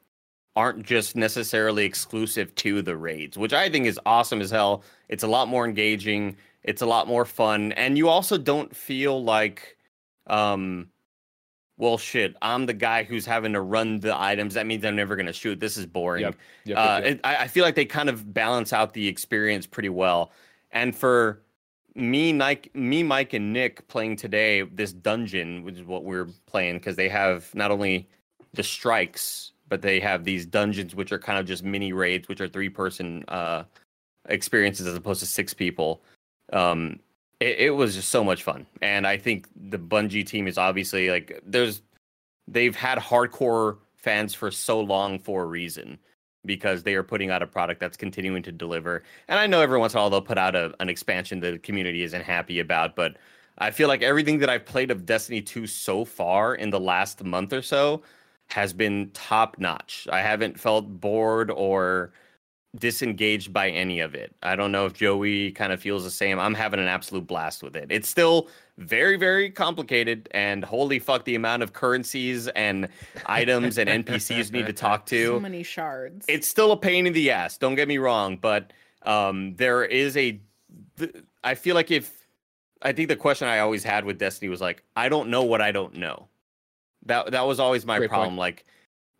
[0.54, 4.84] aren't just necessarily exclusive to the raids, which I think is awesome as hell.
[5.08, 6.36] It's a lot more engaging.
[6.64, 9.76] It's a lot more fun, and you also don't feel like,
[10.28, 10.88] um,
[11.76, 14.54] well, shit, I'm the guy who's having to run the items.
[14.54, 15.58] That means I'm never gonna shoot.
[15.58, 16.22] This is boring.
[16.22, 17.14] Yep, yep, uh, yep.
[17.14, 20.30] it, I, I feel like they kind of balance out the experience pretty well.
[20.70, 21.42] And for
[21.94, 26.78] me, Mike, me, Mike, and Nick playing today, this dungeon, which is what we're playing,
[26.78, 28.08] because they have not only
[28.54, 32.40] the strikes, but they have these dungeons, which are kind of just mini raids, which
[32.40, 33.64] are three person uh,
[34.28, 36.02] experiences as opposed to six people.
[36.52, 36.98] Um,
[37.40, 41.10] it, it was just so much fun, and I think the Bungie team is obviously
[41.10, 41.82] like there's
[42.48, 45.98] they've had hardcore fans for so long for a reason
[46.44, 49.02] because they are putting out a product that's continuing to deliver.
[49.28, 51.52] And I know every once in a while they'll put out a, an expansion that
[51.52, 53.16] the community isn't happy about, but
[53.58, 57.22] I feel like everything that I've played of Destiny 2 so far in the last
[57.22, 58.02] month or so
[58.48, 60.08] has been top notch.
[60.10, 62.12] I haven't felt bored or
[62.78, 64.34] disengaged by any of it.
[64.42, 66.38] I don't know if Joey kind of feels the same.
[66.38, 67.88] I'm having an absolute blast with it.
[67.90, 72.88] It's still very, very complicated, and holy fuck, the amount of currencies and
[73.26, 76.24] items and NPCs you need to talk to So many shards.
[76.28, 80.16] it's still a pain in the ass don't get me wrong but um there is
[80.16, 80.40] a
[80.98, 82.26] th- i feel like if
[82.82, 85.60] i think the question i always had with destiny was like i don't know what
[85.60, 86.28] i don't know
[87.06, 88.18] that that was always my Great point.
[88.20, 88.64] problem like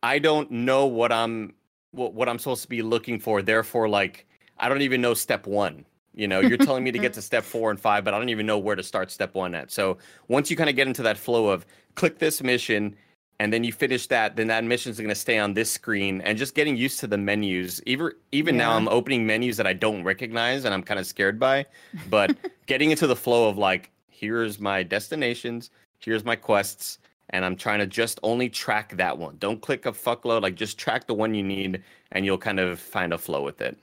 [0.03, 1.53] i don't know what i'm
[1.93, 4.27] what, what i'm supposed to be looking for therefore like
[4.59, 7.45] i don't even know step one you know you're telling me to get to step
[7.45, 9.97] four and five but i don't even know where to start step one at so
[10.29, 12.97] once you kind of get into that flow of click this mission
[13.43, 16.21] and then you finish that, then that mission is going to stay on this screen.
[16.21, 17.83] And just getting used to the menus.
[17.87, 21.41] Even even now, I'm opening menus that I don't recognize, and I'm kind of scared
[21.41, 21.67] by.
[22.09, 27.01] But getting into the flow of like, here's my destinations, here's my quests,
[27.33, 29.37] and I'm trying to just only track that one.
[29.39, 30.43] Don't click a fuckload.
[30.43, 33.61] Like, just track the one you need, and you'll kind of find a flow with
[33.61, 33.77] it.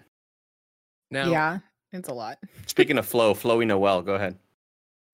[1.12, 1.60] Now, yeah,
[1.92, 2.38] it's a lot.
[2.68, 4.38] Speaking of flow, Flowy Noel, go ahead.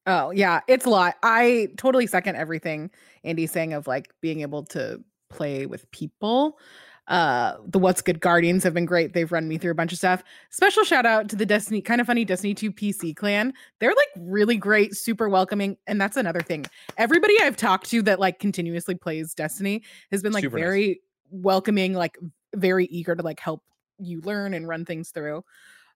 [0.08, 1.16] Oh, yeah, it's a lot.
[1.24, 2.92] I totally second everything
[3.24, 6.60] Andy's saying of like being able to play with people.
[7.08, 9.14] Uh the What's Good Guardians have been great.
[9.14, 10.24] They've run me through a bunch of stuff.
[10.50, 13.54] Special shout out to the Destiny kind of funny Destiny 2 PC clan.
[13.80, 16.66] They're like really great, super welcoming, and that's another thing.
[16.98, 20.64] Everybody I've talked to that like continuously plays Destiny has been like Super nice.
[20.64, 22.18] very welcoming, like
[22.56, 23.62] very eager to like help
[24.00, 25.44] you learn and run things through.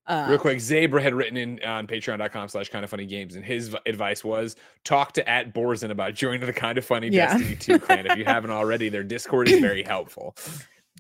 [0.08, 3.46] Uh, Real quick, Zabra had written in on patreon.com slash kind of funny games, and
[3.46, 7.38] his v- advice was talk to at Borzen about joining the kind of funny Yeah.
[7.38, 8.06] Destiny 2 clan.
[8.08, 10.36] If you haven't already, their Discord is very helpful.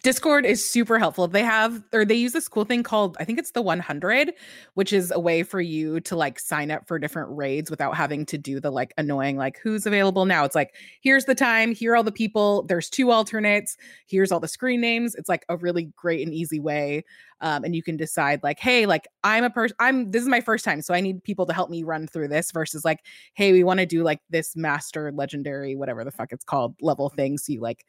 [0.03, 1.27] Discord is super helpful.
[1.27, 4.33] They have or they use this cool thing called I think it's the 100,
[4.75, 8.25] which is a way for you to like sign up for different raids without having
[8.27, 10.45] to do the like annoying like who's available now.
[10.45, 14.39] It's like here's the time, here are all the people, there's two alternates, here's all
[14.39, 15.15] the screen names.
[15.15, 17.03] It's like a really great and easy way
[17.41, 20.41] um, and you can decide like hey, like I'm a person I'm this is my
[20.41, 22.99] first time so I need people to help me run through this versus like
[23.33, 27.09] hey, we want to do like this master legendary whatever the fuck it's called level
[27.09, 27.85] thing so you like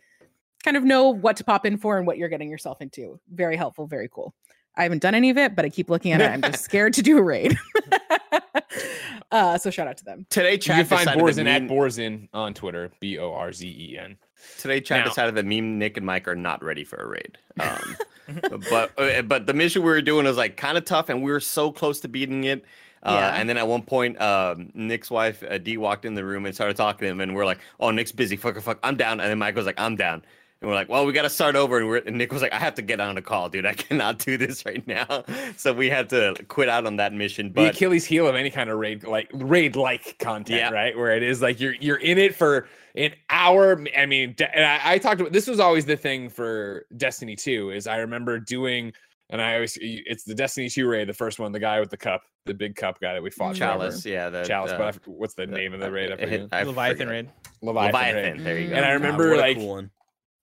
[0.65, 3.19] kind of know what to pop in for and what you're getting yourself into.
[3.33, 4.35] Very helpful, very cool.
[4.77, 6.31] I haven't done any of it, but I keep looking at it.
[6.31, 7.59] I'm just scared to do a raid.
[9.33, 10.27] uh, so shout out to them.
[10.31, 13.33] Today, You chat can find decided Borzen that at me, Borzen on Twitter, B O
[13.33, 14.17] R Z E N.
[14.59, 17.39] today chat Now- decided that me, Nick, and Mike are not ready for a raid.
[17.61, 21.21] Um, but uh, but the mission we were doing was like kind of tough, and
[21.21, 22.65] we were so close to beating it.
[23.03, 23.35] Uh, Yeah.
[23.35, 26.55] And then at one point, um, Nick's wife uh, Dee walked in the room and
[26.55, 28.37] started talking to him, and we're like, "Oh, Nick's busy.
[28.37, 30.23] Fuck, a fuck, I'm down." And then Mike was like, "I'm down."
[30.63, 32.53] And we're like, "Well, we got to start over." And, we're, and Nick was like,
[32.53, 33.65] "I have to get on a call, dude.
[33.65, 35.25] I cannot do this right now."
[35.57, 37.53] So we had to quit out on that mission.
[37.55, 40.71] The Achilles heel of any kind of raid like raid like content, Yeah.
[40.71, 40.97] right?
[40.97, 43.83] Where it is like you're you're in it for an hour.
[43.97, 47.37] I mean, de- and I, I talked about this was always the thing for Destiny
[47.37, 48.93] 2 is I remember doing
[49.31, 51.97] and I always it's the Destiny 2 raid, the first one, the guy with the
[51.97, 53.57] cup, the big cup guy that we fought.
[53.57, 53.75] forever.
[53.79, 56.11] Chalice, yeah, the Chalice, uh, but I, f- what's the name of the raid?
[56.11, 56.49] I it- forget.
[56.53, 57.11] I Leviathan forget.
[57.13, 57.31] raid.
[57.63, 58.41] Leviathan, raid.
[58.45, 58.75] There you go.
[58.75, 59.91] And I remember, what a like, cool one.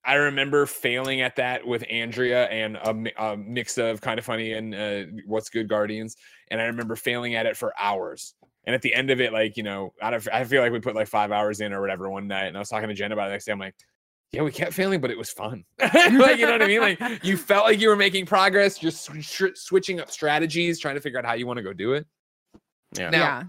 [0.08, 4.54] I remember failing at that with Andrea and a, a mix of kind of funny
[4.54, 6.16] and uh, what's good Guardians,
[6.50, 8.34] and I remember failing at it for hours.
[8.66, 10.80] And at the end of it, like you know, out of I feel like we
[10.80, 13.12] put like five hours in or whatever one night, and I was talking to Jen
[13.12, 13.52] about it the next day.
[13.52, 13.76] I'm like,
[14.32, 15.64] yeah, we kept failing, but it was fun.
[15.80, 16.82] like you know what I mean?
[16.82, 20.96] Like you felt like you were making progress, just sw- sw- switching up strategies, trying
[20.96, 22.08] to figure out how you want to go do it.
[22.98, 23.10] Yeah.
[23.10, 23.44] Now- yeah.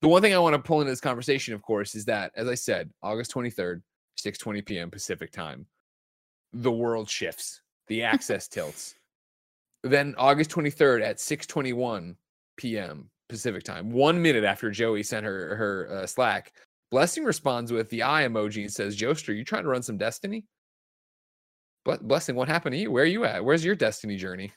[0.00, 2.46] The one thing I want to pull into this conversation, of course, is that, as
[2.46, 3.82] I said, August 23rd,
[4.16, 4.90] 6:20 p.m.
[4.92, 5.66] Pacific time,
[6.52, 8.94] the world shifts, the access tilts.
[9.84, 12.16] Then August 23rd at 6:21
[12.56, 13.10] p.m.
[13.28, 16.52] Pacific time, one minute after Joey sent her her uh, Slack,
[16.90, 20.46] Blessing responds with the eye emoji and says, "Joester, you trying to run some Destiny?"
[21.84, 22.90] Ble- Blessing, what happened to you?
[22.90, 23.44] Where are you at?
[23.44, 24.52] Where's your Destiny journey?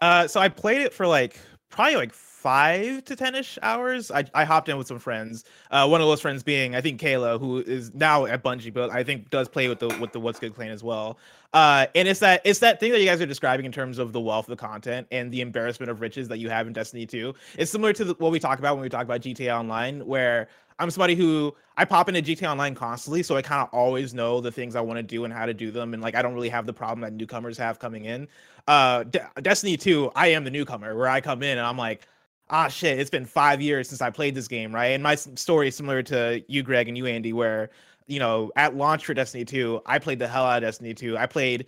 [0.00, 1.38] Uh, so I played it for like
[1.70, 4.10] probably like five to ten ish hours.
[4.10, 5.44] I, I hopped in with some friends.
[5.70, 8.90] Uh, one of those friends being I think Kayla, who is now at Bungie, but
[8.90, 11.18] I think does play with the with the What's Good clan as well.
[11.52, 14.12] Uh, and it's that it's that thing that you guys are describing in terms of
[14.12, 17.04] the wealth of the content and the embarrassment of riches that you have in Destiny
[17.04, 17.34] 2.
[17.58, 20.48] It's similar to the, what we talk about when we talk about GTA Online, where
[20.78, 24.40] I'm somebody who I pop into GTA Online constantly, so I kind of always know
[24.40, 26.32] the things I want to do and how to do them, and like I don't
[26.32, 28.28] really have the problem that newcomers have coming in.
[28.66, 32.06] Uh, De- Destiny 2, I am the newcomer, where I come in and I'm like,
[32.50, 34.88] ah, shit, it's been five years since I played this game, right?
[34.88, 37.70] And my story is similar to you, Greg, and you, Andy, where
[38.06, 41.16] you know at launch for Destiny 2, I played the hell out of Destiny 2.
[41.16, 41.66] I played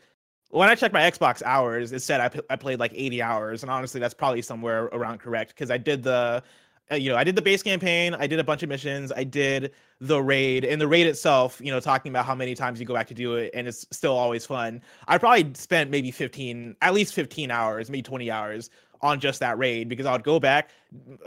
[0.50, 3.70] when I checked my Xbox hours, it said I, I played like 80 hours, and
[3.70, 6.42] honestly, that's probably somewhere around correct because I did the,
[6.90, 9.24] uh, you know, I did the base campaign, I did a bunch of missions, I
[9.24, 12.84] did the raid, and the raid itself, you know, talking about how many times you
[12.84, 14.82] go back to do it, and it's still always fun.
[15.08, 18.68] I probably spent maybe 15, at least 15 hours, maybe 20 hours
[19.02, 20.70] on just that raid because I would go back,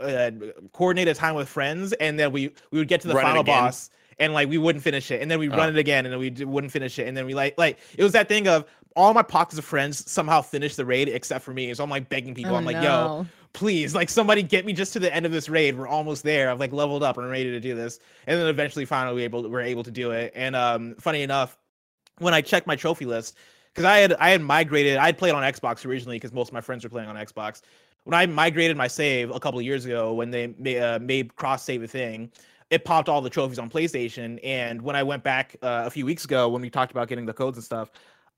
[0.00, 0.30] uh,
[0.72, 3.42] coordinate a time with friends, and then we we would get to the Run final
[3.42, 3.90] boss.
[4.18, 5.56] And like we wouldn't finish it, and then we Oh.
[5.56, 7.78] run it again, and then we d- wouldn't finish it, and then we like like
[7.98, 8.64] it was that thing of
[8.96, 11.74] all my pockets of friends somehow finished the raid except for me.
[11.74, 12.54] So I'm like begging people.
[12.54, 15.50] Oh, I'm like, yo, please, like somebody get me just to the end of this
[15.50, 15.76] raid.
[15.78, 16.50] We're almost there.
[16.50, 17.98] I've like leveled up and I'm ready to do this.
[18.26, 20.32] And then eventually, finally, we able we're able to do it.
[20.34, 21.58] And um, funny enough,
[22.16, 23.36] when I checked my trophy list,
[23.76, 26.54] because I had I had migrated, I had played on Xbox originally because most of
[26.54, 27.60] my friends were playing on Xbox.
[28.04, 31.36] When I migrated my save a couple of years ago, when they ma- uh, made
[31.36, 32.30] cross save a thing,
[32.70, 34.40] it popped all the trophies on PlayStation.
[34.42, 37.26] And when I went back uh, a few weeks ago, when we talked about getting
[37.26, 37.90] the codes and stuff,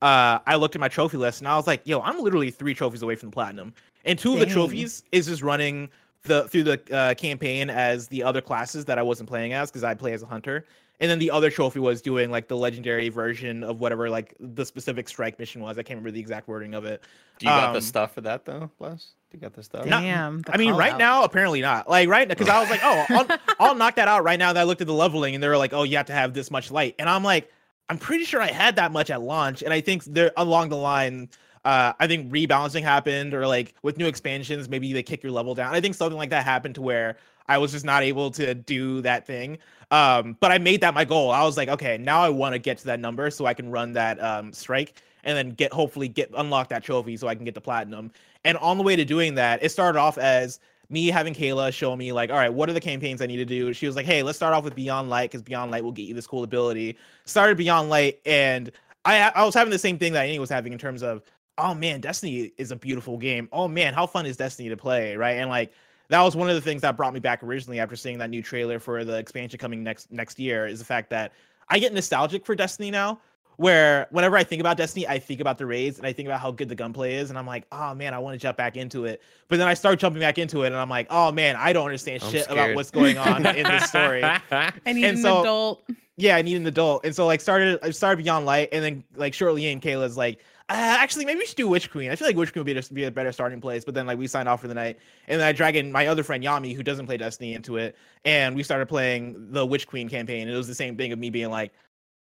[0.03, 2.75] uh, I looked at my trophy list and I was like, yo, I'm literally three
[2.75, 3.75] trophies away from platinum.
[4.05, 5.89] And two of the trophies is just running
[6.23, 9.85] the through the uh, campaign as the other classes that I wasn't playing as because
[9.85, 10.65] I play as a hunter.
[11.01, 14.65] And then the other trophy was doing like the legendary version of whatever like the
[14.65, 15.79] specific strike mission was.
[15.79, 17.03] I can't remember the exact wording of it.
[17.39, 19.13] Do you got the Um, stuff for that though, Bless?
[19.31, 19.87] Do you got the stuff?
[19.87, 20.43] Not- Damn.
[20.43, 20.99] the I mean, right call-out.
[20.99, 21.89] now, apparently not.
[21.89, 23.39] Like right because I was like, oh, I'll,
[23.69, 24.53] I'll knock that out right now.
[24.53, 26.35] That I looked at the leveling and they were like, oh, you have to have
[26.35, 27.51] this much light, and I'm like,
[27.89, 30.77] I'm pretty sure I had that much at launch, and I think they're along the
[30.77, 31.29] line.
[31.65, 35.55] Uh, I think rebalancing happened, or like with new expansions, maybe they kick your level
[35.55, 35.75] down.
[35.75, 37.17] I think something like that happened to where
[37.49, 39.59] I was just not able to do that thing.
[39.91, 41.31] Um, but I made that my goal.
[41.31, 43.71] I was like, okay, now I want to get to that number so I can
[43.71, 45.01] run that um strike.
[45.25, 48.13] and then get hopefully get unlock that trophy so I can get the platinum.
[48.45, 50.61] And on the way to doing that, it started off as
[50.91, 53.45] me having Kayla show me like, all right, what are the campaigns I need to
[53.45, 53.73] do?
[53.73, 56.03] She was like, hey, let's start off with Beyond Light because Beyond Light will get
[56.07, 56.97] you this cool ability.
[57.25, 58.71] Started Beyond Light, and
[59.05, 61.23] I I was having the same thing that Annie was having in terms of,
[61.59, 63.49] oh man, Destiny is a beautiful game.
[63.53, 65.37] Oh man, how fun is Destiny to play, right?
[65.39, 65.73] And like
[66.09, 68.43] that was one of the things that brought me back originally after seeing that new
[68.43, 71.33] trailer for the expansion coming next next year is the fact that
[71.69, 73.21] I get nostalgic for Destiny now
[73.59, 76.41] where whenever I think about Destiny, I think about the raids and I think about
[76.41, 78.77] how good the gunplay is, and I'm like, oh man, I want to jump back
[78.77, 79.21] into it.
[79.49, 81.85] But then I start jumping back into it, and I'm like, oh man, I don't
[81.85, 84.23] understand I'm shit about what's going on in this story.
[84.51, 85.85] I need And an so- adult.
[86.21, 89.05] Yeah, I need an adult, and so like started I started Beyond Light, and then
[89.17, 90.41] like shortly in, Kayla's like.
[90.71, 92.11] Uh, actually, maybe we should do Witch Queen.
[92.11, 93.85] I feel like Witch Queen would be, be a better starting place.
[93.87, 96.09] But then, like, we signed off for the night, and then I drag in my
[96.09, 97.97] other friend Yami, who doesn't play Destiny, into it,
[98.27, 100.43] and we started playing the Witch Queen campaign.
[100.43, 101.73] And it was the same thing of me being like,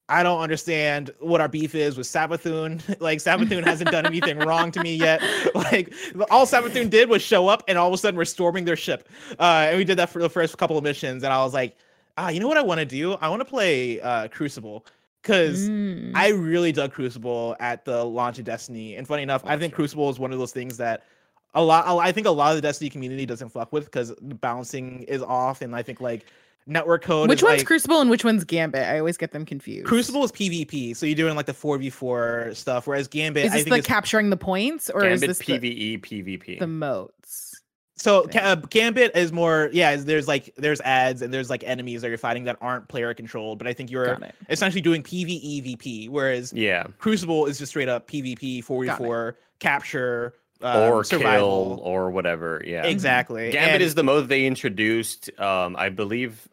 [0.07, 2.99] I don't understand what our beef is with Savathûn.
[2.99, 5.21] like Savathûn hasn't done anything wrong to me yet.
[5.55, 5.93] Like
[6.29, 9.09] all Savathûn did was show up and all of a sudden we're storming their ship.
[9.39, 11.23] Uh, and we did that for the first couple of missions.
[11.23, 11.75] And I was like,
[12.17, 13.13] ah, you know what I want to do?
[13.13, 14.85] I want to play uh, Crucible
[15.25, 16.11] because Mm.
[16.13, 18.95] I really dug Crucible at the launch of Destiny.
[18.95, 21.03] And funny enough, I think Crucible is one of those things that
[21.55, 21.85] a lot.
[21.87, 25.21] I think a lot of the Destiny community doesn't fuck with because the balancing is
[25.23, 26.25] off, and I think like
[26.67, 27.29] network code.
[27.29, 28.83] which is, one's like, Crucible and which one's Gambit?
[28.83, 29.85] I always get them confused.
[29.87, 33.51] Crucible is PvP, so you're doing like the four v four stuff, whereas Gambit, is
[33.51, 36.59] I think the is capturing the points or is Gambit this the, PVE PvP.
[36.59, 37.44] the moats?
[38.05, 39.95] So uh, Gambit is more yeah.
[39.95, 43.57] There's like there's ads and there's like enemies that you're fighting that aren't player controlled,
[43.57, 48.07] but I think you're essentially doing PvE VP, whereas yeah, Crucible is just straight up
[48.07, 51.77] PvP four v Got four capture um, or survival.
[51.77, 52.61] kill or whatever.
[52.65, 53.51] Yeah, Exactly.
[53.51, 56.47] Gambit And- is the mode they introduced, um, I believe,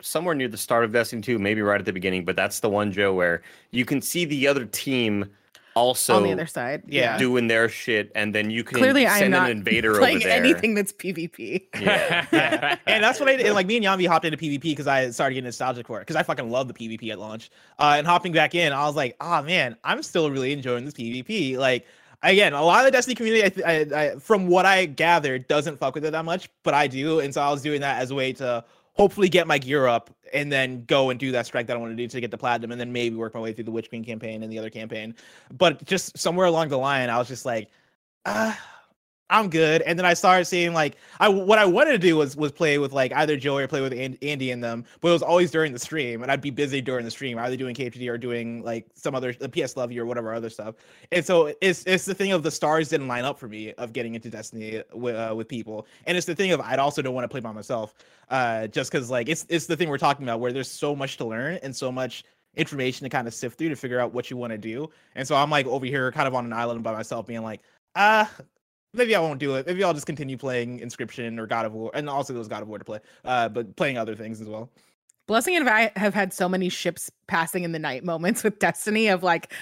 [0.00, 2.24] somewhere near the start of Destiny 2, maybe right at the beginning.
[2.24, 5.26] But that's the one, Joe, where you can see the other team
[5.74, 6.82] also on the other side.
[6.86, 7.18] yeah.
[7.18, 10.28] doing their shit, and then you can Clearly, I'm send not an invader playing over
[10.28, 10.36] there.
[10.36, 11.66] anything that's PvP.
[11.80, 12.26] Yeah.
[12.32, 12.76] yeah.
[12.86, 13.52] and that's what I did.
[13.52, 16.16] Like me and Yami hopped into PvP because I started getting nostalgic for it because
[16.16, 17.50] I fucking love the PvP at launch.
[17.78, 20.94] Uh, and hopping back in, I was like, oh man, I'm still really enjoying this
[20.94, 21.56] PvP.
[21.58, 21.86] Like
[22.22, 25.78] again, a lot of the Destiny community, I, I, I from what I gathered, doesn't
[25.78, 27.20] fuck with it that much, but I do.
[27.20, 28.64] And so I was doing that as a way to
[28.94, 31.92] hopefully get my gear up and then go and do that strike that I want
[31.92, 33.88] to do to get the platinum and then maybe work my way through the Witch
[33.88, 35.14] Queen campaign and the other campaign.
[35.52, 37.70] But just somewhere along the line, I was just like,
[38.24, 38.58] ah.
[39.30, 39.80] I'm good.
[39.82, 42.76] And then I started seeing like I what I wanted to do was was play
[42.78, 45.50] with like either Joey or play with An- Andy and them, but it was always
[45.50, 48.62] during the stream, and I'd be busy during the stream, either doing KFD or doing
[48.62, 50.74] like some other the PS Love You or whatever other stuff.
[51.10, 53.94] And so it's it's the thing of the stars didn't line up for me of
[53.94, 57.14] getting into Destiny with uh, with people, and it's the thing of I'd also don't
[57.14, 57.94] want to play by myself,
[58.28, 61.16] uh, just because like it's it's the thing we're talking about where there's so much
[61.16, 62.24] to learn and so much
[62.56, 64.88] information to kind of sift through to figure out what you want to do.
[65.14, 67.62] And so I'm like over here kind of on an island by myself, being like,
[67.96, 68.30] ah,
[68.94, 69.66] maybe I won't do it.
[69.66, 72.68] Maybe I'll just continue playing Inscryption or God of War, and also those God of
[72.68, 74.70] War to play, uh, but playing other things as well.
[75.26, 79.08] Blessing and I have had so many ships passing in the night moments with Destiny
[79.08, 79.52] of like,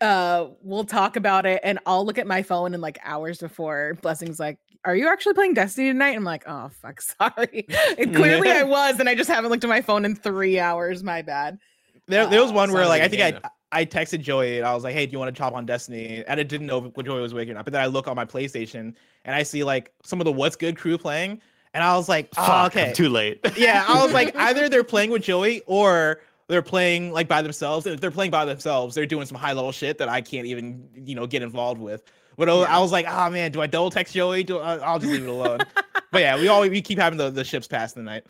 [0.00, 3.96] uh, we'll talk about it, and I'll look at my phone and like hours before
[4.02, 7.66] Blessing's like, "Are you actually playing Destiny tonight?" I'm like, "Oh fuck, sorry."
[7.98, 11.04] and clearly I was, and I just haven't looked at my phone in three hours.
[11.04, 11.58] My bad.
[12.06, 13.40] There, there was Uh, one where like I think I
[13.70, 16.24] I texted Joey and I was like, "Hey, do you want to chop on Destiny?"
[16.26, 17.64] And I didn't know if Joey was waking up.
[17.64, 18.94] But then I look on my PlayStation
[19.24, 21.40] and I see like some of the What's Good crew playing,
[21.74, 23.40] and I was like, "Oh, Fuck, I'm okay." too late.
[23.56, 27.84] yeah, I was like, either they're playing with Joey or they're playing like by themselves.
[27.84, 30.46] And if they're playing by themselves, they're doing some high level shit that I can't
[30.46, 32.02] even you know get involved with.
[32.38, 34.44] But I- I was like, oh man, do I double text Joey?
[34.44, 35.58] Do I, I'll just leave it alone.
[36.12, 38.24] but yeah, we all we keep having the, the ships pass in the night.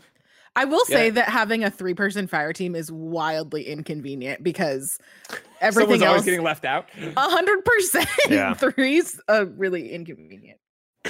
[0.59, 0.97] I will Yeah.
[0.97, 4.99] say that having a three person fire team is wildly inconvenient because
[5.61, 6.89] everything Someone's always else, getting left out.
[6.99, 8.09] a hundred percent,
[8.59, 10.59] three's a really inconvenient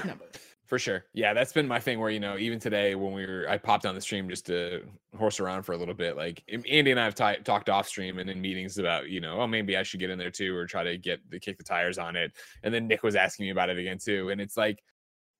[0.05, 0.27] number.
[0.67, 1.07] For sure.
[1.15, 3.87] Yeah, that's been my thing where, you know, even today when we were, I popped
[3.87, 4.83] on the stream just to
[5.17, 6.15] horse around for a little bit.
[6.15, 9.41] Like Andy and I have ti- talked off stream and in meetings about, you know,
[9.41, 11.65] oh, maybe I should get in there too or try to get the kick the
[11.65, 12.33] tires on it.
[12.63, 14.29] And then Nick was asking me about it again too.
[14.29, 14.83] And it's like,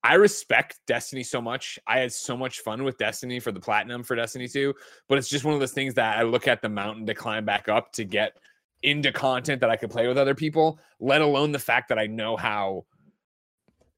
[0.03, 1.77] I respect Destiny so much.
[1.85, 4.73] I had so much fun with Destiny for the platinum for Destiny 2,
[5.07, 7.45] but it's just one of those things that I look at the mountain to climb
[7.45, 8.37] back up to get
[8.81, 12.07] into content that I could play with other people, let alone the fact that I
[12.07, 12.85] know how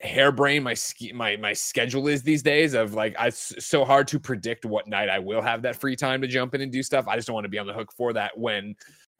[0.01, 0.75] harebrained my
[1.13, 5.09] my my schedule is these days of like it's so hard to predict what night
[5.09, 7.07] I will have that free time to jump in and do stuff.
[7.07, 8.75] I just don't want to be on the hook for that when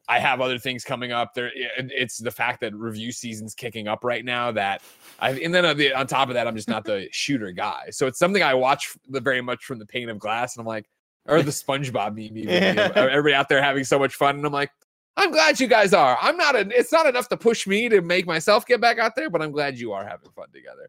[0.08, 1.34] I have other things coming up.
[1.34, 4.50] There, it's the fact that review season's kicking up right now.
[4.50, 4.82] That
[5.20, 7.88] I and then on, the, on top of that, I'm just not the shooter guy.
[7.90, 10.66] So it's something I watch the very much from the pane of glass, and I'm
[10.66, 10.86] like,
[11.26, 12.48] or the SpongeBob meme,
[12.96, 14.70] everybody out there having so much fun, and I'm like,
[15.16, 16.16] I'm glad you guys are.
[16.22, 16.56] I'm not.
[16.56, 19.42] A, it's not enough to push me to make myself get back out there, but
[19.42, 20.88] I'm glad you are having fun together.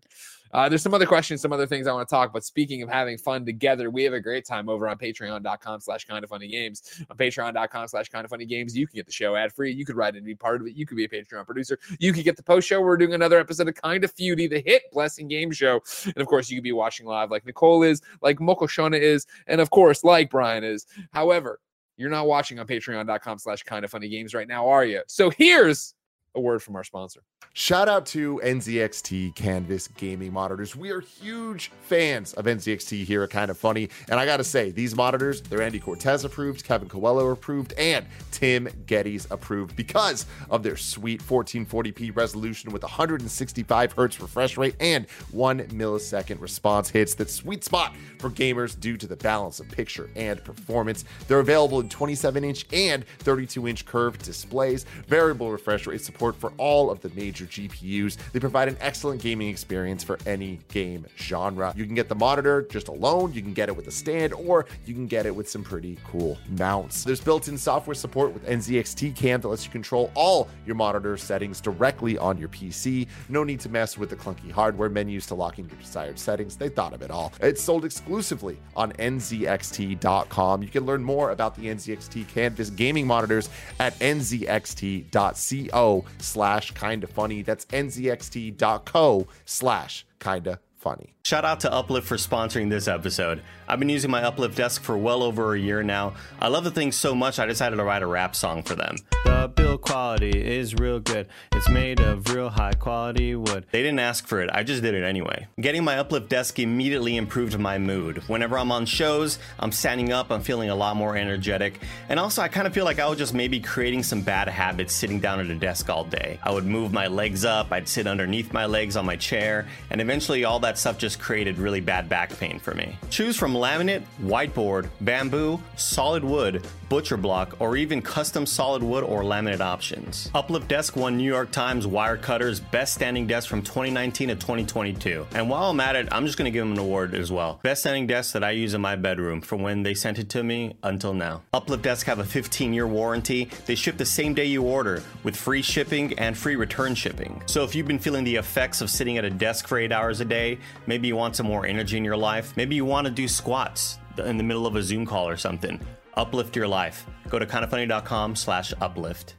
[0.53, 2.31] Uh, there's some other questions, some other things I want to talk.
[2.31, 6.23] But speaking of having fun together, we have a great time over on Patreon.com/slash Kind
[6.23, 7.03] of Funny Games.
[7.09, 9.73] On Patreon.com/slash Kind of Funny Games, you can get the show ad free.
[9.73, 10.75] You could write and be part of it.
[10.75, 11.77] You could be a Patreon producer.
[11.99, 12.79] You could get the post show.
[12.79, 16.27] We're doing another episode of Kind of Feudy, the hit Blessing Game Show, and of
[16.27, 20.03] course, you could be watching live like Nicole is, like Mokoshona is, and of course,
[20.03, 20.85] like Brian is.
[21.11, 21.59] However,
[21.97, 25.01] you're not watching on patreon.com slash kind of funny games right now, are you?
[25.07, 25.93] So here's
[26.35, 27.21] a word from our sponsor.
[27.55, 30.75] Shout out to NZXT Canvas gaming monitors.
[30.75, 33.89] We are huge fans of NZXT here at Kind of Funny.
[34.09, 38.07] And I got to say, these monitors, they're Andy Cortez approved, Kevin Coelho approved, and
[38.31, 45.07] Tim Gettys approved because of their sweet 1440p resolution with 165 hertz refresh rate and
[45.29, 47.13] one millisecond response hits.
[47.13, 51.05] That sweet spot for gamers due to the balance of picture and performance.
[51.27, 56.53] They're available in 27 inch and 32 inch curved displays, variable refresh rate support for
[56.57, 58.17] all of the major GPUs.
[58.31, 61.73] They provide an excellent gaming experience for any game genre.
[61.75, 64.65] You can get the monitor just alone, you can get it with a stand, or
[64.85, 67.03] you can get it with some pretty cool mounts.
[67.03, 71.17] There's built in software support with NZXT Cam that lets you control all your monitor
[71.17, 73.07] settings directly on your PC.
[73.29, 76.55] No need to mess with the clunky hardware menus to lock in your desired settings.
[76.55, 77.33] They thought of it all.
[77.41, 80.63] It's sold exclusively on NZXT.com.
[80.63, 83.49] You can learn more about the NZXT Canvas gaming monitors
[83.79, 87.41] at NZXT.co slash kinda funny.
[87.41, 91.13] That's NZXT.co slash kinda funny.
[91.23, 93.41] Shout out to Uplift for sponsoring this episode.
[93.69, 96.15] I've been using my Uplift desk for well over a year now.
[96.41, 98.97] I love the thing so much I decided to write a rap song for them.
[99.23, 101.27] The build quality is real good.
[101.53, 103.65] It's made of real high quality wood.
[103.71, 105.47] They didn't ask for it, I just did it anyway.
[105.61, 108.17] Getting my Uplift desk immediately improved my mood.
[108.27, 111.79] Whenever I'm on shows, I'm standing up, I'm feeling a lot more energetic.
[112.09, 114.93] And also, I kind of feel like I was just maybe creating some bad habits
[114.93, 116.37] sitting down at a desk all day.
[116.43, 120.01] I would move my legs up, I'd sit underneath my legs on my chair, and
[120.01, 122.95] eventually all that stuff just created really bad back pain for me.
[123.09, 129.23] Choose from laminate, whiteboard, bamboo, solid wood, butcher block, or even custom solid wood or
[129.23, 130.29] laminate options.
[130.35, 135.25] Uplift Desk won New York Times Wirecutter's Best Standing Desk from 2019 to 2022.
[135.33, 137.59] And while I'm at it, I'm just to give them an award as well.
[137.63, 140.43] Best standing desk that I use in my bedroom from when they sent it to
[140.43, 141.41] me until now.
[141.53, 143.49] Uplift Desk have a 15 year warranty.
[143.65, 147.41] They ship the same day you order with free shipping and free return shipping.
[147.45, 150.21] So if you've been feeling the effects of sitting at a desk for eight hours
[150.21, 153.11] a day, maybe you want some more energy in your life, maybe you want to
[153.11, 155.79] do squats in the middle of a Zoom call or something.
[156.15, 157.05] Uplift your life.
[157.29, 159.35] Go to kindoffunny.com slash uplift.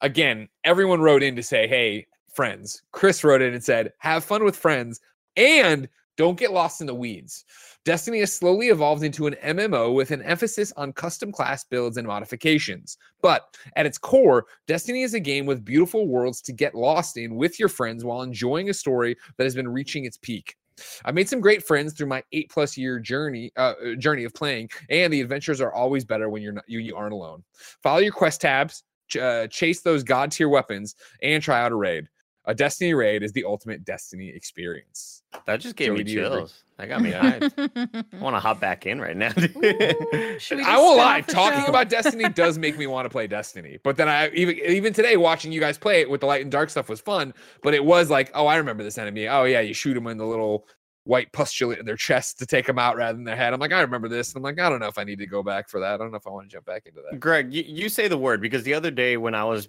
[0.00, 2.82] Again, everyone wrote in to say, hey, friends.
[2.92, 5.00] Chris wrote in and said, have fun with friends
[5.36, 7.44] and don't get lost in the weeds.
[7.84, 12.06] Destiny has slowly evolved into an MMO with an emphasis on custom class builds and
[12.06, 12.96] modifications.
[13.20, 17.34] But at its core, Destiny is a game with beautiful worlds to get lost in
[17.34, 20.56] with your friends while enjoying a story that has been reaching its peak.
[21.04, 24.70] I made some great friends through my eight plus year journey uh, journey of playing,
[24.88, 27.44] and the adventures are always better when you're not you, you aren't alone.
[27.82, 31.76] Follow your quest tabs, ch- uh, chase those god tier weapons, and try out a
[31.76, 32.08] raid.
[32.46, 35.22] A Destiny raid is the ultimate Destiny experience.
[35.46, 36.64] That just gave Joey, me do you chills.
[36.76, 38.06] That got me hyped.
[38.12, 39.30] I want to hop back in right now.
[39.30, 41.22] Should we I won't lie.
[41.22, 41.66] Talking show?
[41.66, 43.78] about Destiny does make me want to play Destiny.
[43.82, 46.50] But then I even even today watching you guys play it with the light and
[46.50, 47.32] dark stuff was fun.
[47.62, 49.28] But it was like, oh, I remember this enemy.
[49.28, 50.66] Oh yeah, you shoot them in the little
[51.04, 53.52] white pustulate in their chest to take them out rather than their head.
[53.52, 54.30] I'm like, I remember this.
[54.30, 55.94] And I'm like, I don't know if I need to go back for that.
[55.94, 57.20] I don't know if I want to jump back into that.
[57.20, 59.68] Greg, you, you say the word because the other day when I was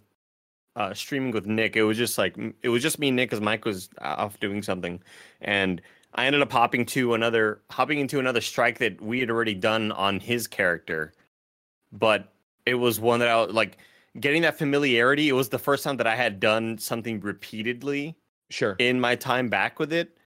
[0.75, 3.41] uh, streaming with Nick, it was just like it was just me and Nick because
[3.41, 5.01] Mike was off doing something,
[5.41, 5.81] and
[6.15, 9.91] I ended up hopping to another hopping into another strike that we had already done
[9.93, 11.13] on his character,
[11.91, 12.33] but
[12.65, 13.77] it was one that I was like
[14.19, 15.29] getting that familiarity.
[15.29, 18.15] It was the first time that I had done something repeatedly
[18.49, 18.75] Sure.
[18.79, 20.17] in my time back with it,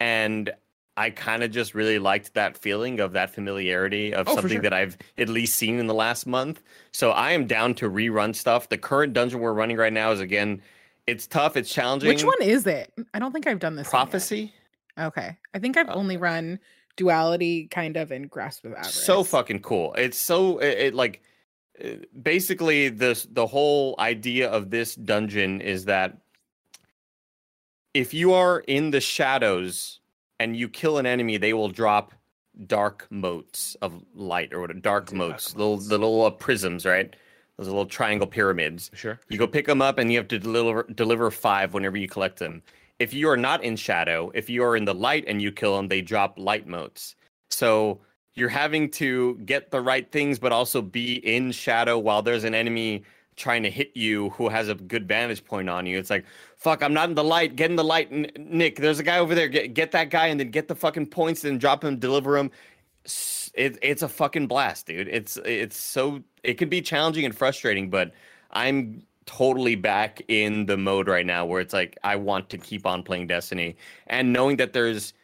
[0.00, 0.52] and
[0.96, 4.62] I kind of just really liked that feeling of that familiarity of Oh, something sure.
[4.62, 6.62] that I've at least seen in the last month.
[6.92, 8.68] So I am down to rerun stuff.
[8.68, 10.60] The current dungeon we're running right now is again,
[11.06, 12.08] it's tough, it's challenging.
[12.08, 12.92] Which one is it?
[13.14, 13.88] I don't think I've done this.
[13.88, 14.52] Prophecy.
[14.98, 15.36] Okay.
[15.54, 16.58] I think I've only run
[16.96, 18.92] duality kind of and grasp of avarice.
[18.94, 19.94] So fucking cool.
[19.94, 21.22] It's so it, it like
[21.82, 21.88] uh,
[22.20, 26.18] basically this the whole idea of this dungeon is that
[27.94, 30.00] if you are in the shadows
[30.42, 32.12] and you kill an enemy, they will drop
[32.66, 37.14] dark motes of light or what dark Dark motes, little little uh, prisms, right?
[37.56, 38.90] Those little triangle pyramids.
[38.92, 39.20] Sure.
[39.28, 42.38] You go pick them up and you have to deliver deliver five whenever you collect
[42.38, 42.62] them.
[42.98, 45.76] If you are not in shadow, if you are in the light and you kill
[45.76, 47.14] them, they drop light motes.
[47.50, 48.00] So
[48.34, 52.54] you're having to get the right things, but also be in shadow while there's an
[52.54, 53.04] enemy
[53.36, 55.98] trying to hit you who has a good vantage point on you.
[55.98, 56.24] It's like,
[56.56, 57.56] fuck, I'm not in the light.
[57.56, 58.76] Get in the light, Nick.
[58.76, 59.48] There's a guy over there.
[59.48, 62.50] Get get that guy, and then get the fucking points, and drop him, deliver him.
[63.54, 65.08] It, it's a fucking blast, dude.
[65.08, 68.12] It's it's so it can be challenging and frustrating, but
[68.50, 72.86] I'm totally back in the mode right now where it's like I want to keep
[72.86, 73.76] on playing Destiny
[74.08, 75.14] and knowing that there's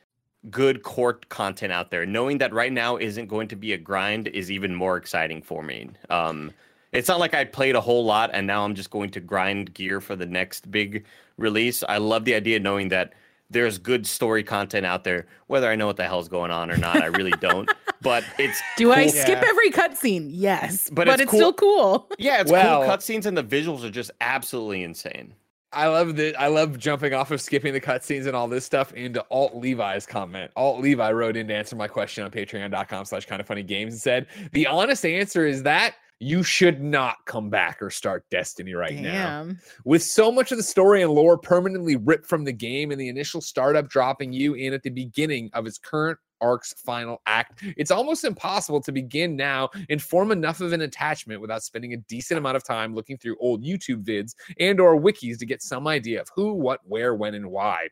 [0.50, 4.28] good court content out there, knowing that right now isn't going to be a grind
[4.28, 5.90] is even more exciting for me.
[6.10, 6.52] Um,
[6.92, 9.74] it's not like I played a whole lot and now I'm just going to grind
[9.74, 11.04] gear for the next big
[11.36, 11.84] release.
[11.88, 13.12] I love the idea knowing that
[13.50, 15.26] there's good story content out there.
[15.46, 17.70] Whether I know what the hell's going on or not, I really don't.
[18.00, 19.48] But it's Do I skip Yeah.
[19.48, 20.28] every cutscene?
[20.32, 22.08] Yes, But but, it's it's, cool- still cool.
[22.16, 25.34] Yeah, it's Well- cool cutscenes and the visuals are just absolutely insane.
[25.72, 26.40] I love that.
[26.40, 30.06] I love jumping off of skipping the cutscenes and all this stuff into Alt Levi's
[30.06, 30.52] comment.
[30.54, 33.92] Alt Levi wrote in to answer my question on patreon.com slash kind of funny games
[33.94, 38.74] and said, The honest answer is that you should not come back or start Destiny
[38.74, 39.48] right now.
[39.84, 43.08] With so much of the story and lore permanently ripped from the game and the
[43.08, 47.90] initial startup dropping you in at the beginning of its current arc's final act, it's
[47.90, 52.38] almost impossible to begin now and form enough of an attachment without spending a decent
[52.38, 56.20] amount of time looking through old YouTube vids and or wikis to get some idea
[56.20, 57.88] of who, what, where, when, and why.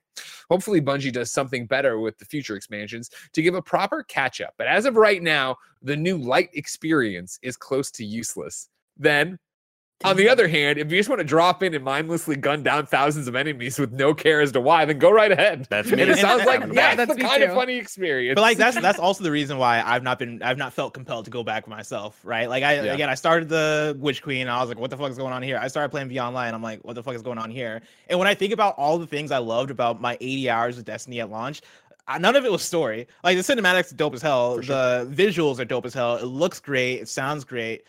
[0.51, 4.55] Hopefully Bungie does something better with the future expansions to give a proper catch up.
[4.59, 8.69] But as of right now, the new light experience is close to useless.
[8.97, 9.39] Then
[10.05, 12.85] on the other hand, if you just want to drop in and mindlessly gun down
[12.87, 15.67] thousands of enemies with no care as to why, then go right ahead.
[15.71, 16.03] That's me.
[16.03, 18.35] And it sounds like Yeah, that's, that's the me kind of funny experience.
[18.35, 21.25] but like that's that's also the reason why I've not been I've not felt compelled
[21.25, 22.49] to go back myself, right?
[22.49, 22.93] Like I Yeah.
[22.93, 25.33] again I started the Witch Queen and I was like, what the fuck is going
[25.33, 25.59] on here?
[25.61, 27.81] I started playing V Online, I'm like, what the fuck is going on here?
[28.09, 30.85] And when I think about all the things I loved about my 80 hours of
[30.85, 31.63] Destiny at launch,
[32.07, 33.09] uh, none of it was story.
[33.25, 34.77] Like the cinematics are dope as hell, sure.
[35.07, 36.17] the visuals are dope as hell.
[36.17, 37.85] It looks great, it sounds great.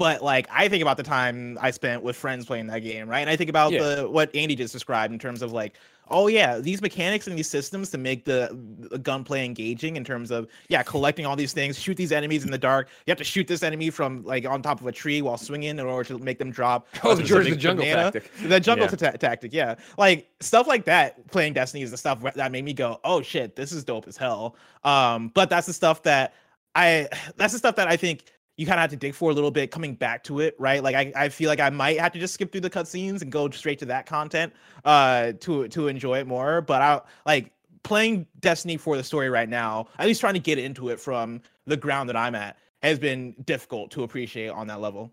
[0.00, 3.20] But like I think about the time I spent with friends playing that game, right?
[3.20, 3.82] And I think about Yeah.
[3.96, 5.74] the what Andy just described in terms of like
[6.12, 8.48] oh yeah these mechanics and these systems to make the,
[8.90, 12.50] the gunplay engaging in terms of yeah collecting all these things shoot these enemies in
[12.50, 15.22] the dark you have to shoot this enemy from like on top of a tree
[15.22, 18.10] while swinging in order to make them drop Oh, the George the Jungle banana.
[18.10, 18.32] tactic.
[18.48, 18.96] the jungle Yeah.
[18.96, 22.72] ta- tactic yeah like stuff like that playing destiny is the stuff that made me
[22.72, 26.34] go oh shit this is dope as hell um but that's the stuff that
[26.74, 28.24] i that's the stuff that i think
[28.60, 30.82] you kind of have to dig for a little bit coming back to it, right?
[30.84, 33.32] Like I, I feel like I might have to just skip through the cutscenes and
[33.32, 34.52] go straight to that content
[34.84, 36.60] uh to to enjoy it more.
[36.60, 37.52] But I like
[37.84, 41.40] playing Destiny for the story right now, at least trying to get into it from
[41.66, 45.10] the ground that I'm at has been difficult to appreciate on that level.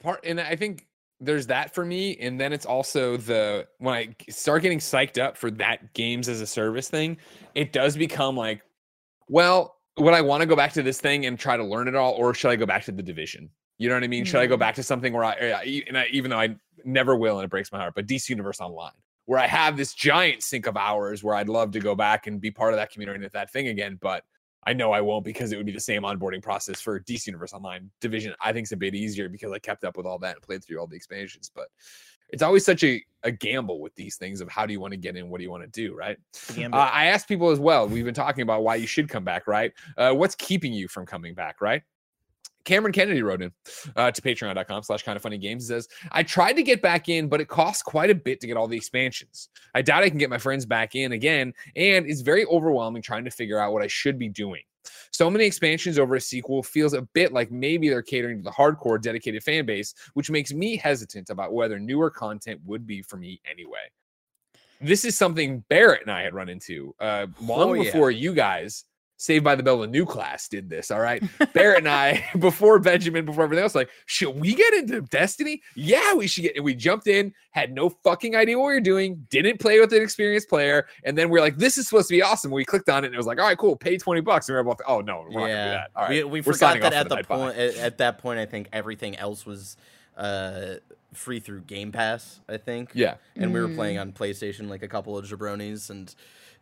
[0.00, 0.86] part and i think
[1.20, 5.36] there's that for me and then it's also the when I start getting psyched up
[5.36, 7.16] for that games as a service thing
[7.54, 8.62] it does become like
[9.28, 11.94] well would i want to go back to this thing and try to learn it
[11.94, 14.40] all or should i go back to the division you know what i mean should
[14.40, 14.60] i go Mm.
[14.60, 17.72] back to something where i, and I even though i never will and it breaks
[17.72, 18.92] my heart but dc universe online
[19.26, 22.40] where i have this giant sink of hours where i'd love to go back and
[22.40, 24.24] be part of that community and that thing again but
[24.66, 27.52] I know I won't because it would be the same onboarding process for DC Universe
[27.52, 28.34] Online division.
[28.40, 30.64] I think it's a bit easier because I kept up with all that and played
[30.64, 31.50] through all the expansions.
[31.54, 31.68] But
[32.34, 34.96] it's always such a, a gamble with these things of how do you want to
[34.96, 36.18] get in, what do you want to do, right?
[36.74, 37.86] Uh, I asked people as well.
[37.88, 39.72] We've been talking about why you should come back, right?
[39.96, 41.82] Uh, what's keeping you from coming back, right?
[42.64, 43.52] Cameron Kennedy wrote in
[43.96, 45.64] uh, to patreon.com slash kind of funny games.
[45.64, 48.46] He says, I tried to get back in, but it costs quite a bit to
[48.46, 49.48] get all the expansions.
[49.74, 53.24] I doubt I can get my friends back in again, and it's very overwhelming trying
[53.24, 54.62] to figure out what I should be doing.
[55.12, 58.50] So many expansions over a sequel feels a bit like maybe they're catering to the
[58.50, 63.16] hardcore dedicated fan base, which makes me hesitant about whether newer content would be for
[63.16, 63.78] me anyway.
[64.80, 67.84] This is something Barrett and I had run into uh, long Oh, yeah.
[67.84, 68.84] before you guys,
[69.16, 70.90] Saved by the Bell, the new class, did this.
[70.90, 71.22] All right.
[71.52, 75.62] Barrett and I, before Benjamin, before everything else, like, should we get into Destiny?
[75.76, 76.56] Yeah, we should get.
[76.56, 79.92] And we jumped in, had no fucking idea what we were doing, didn't play with
[79.92, 82.50] an experienced player, and then we are like, this is supposed to be awesome.
[82.50, 84.48] We clicked on it, and it was like, all right, cool, pay twenty bucks.
[84.48, 85.90] And we are both, oh no, we're not gonna do that.
[85.94, 88.40] All right, we, we we're forgot that at for the point at, at that point.
[88.40, 89.76] I think everything else was
[90.16, 90.74] uh,
[91.12, 92.40] free through Game Pass.
[92.48, 92.90] I think.
[92.94, 96.12] Yeah, and we were playing on PlayStation like a couple of jabronis and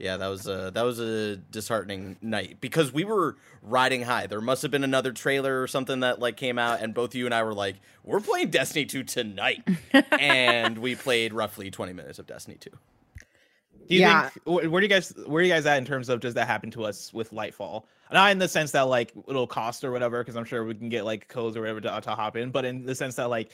[0.02, 4.40] yeah that was a that was a disheartening night because we were riding high there
[4.40, 7.34] must have been another trailer or something that like came out and both you and
[7.34, 9.62] I were like we're playing Destiny 2 tonight
[10.18, 14.28] and we played roughly 20 minutes of Destiny 2 Do you Yeah.
[14.28, 16.46] think where do you guys where are you guys at in terms of does that
[16.46, 17.84] happen to us with Lightfall?
[18.12, 20.90] Not in the sense that like it'll cost or whatever, because I'm sure we can
[20.90, 23.52] get like codes or whatever to, to hop in, but in the sense that like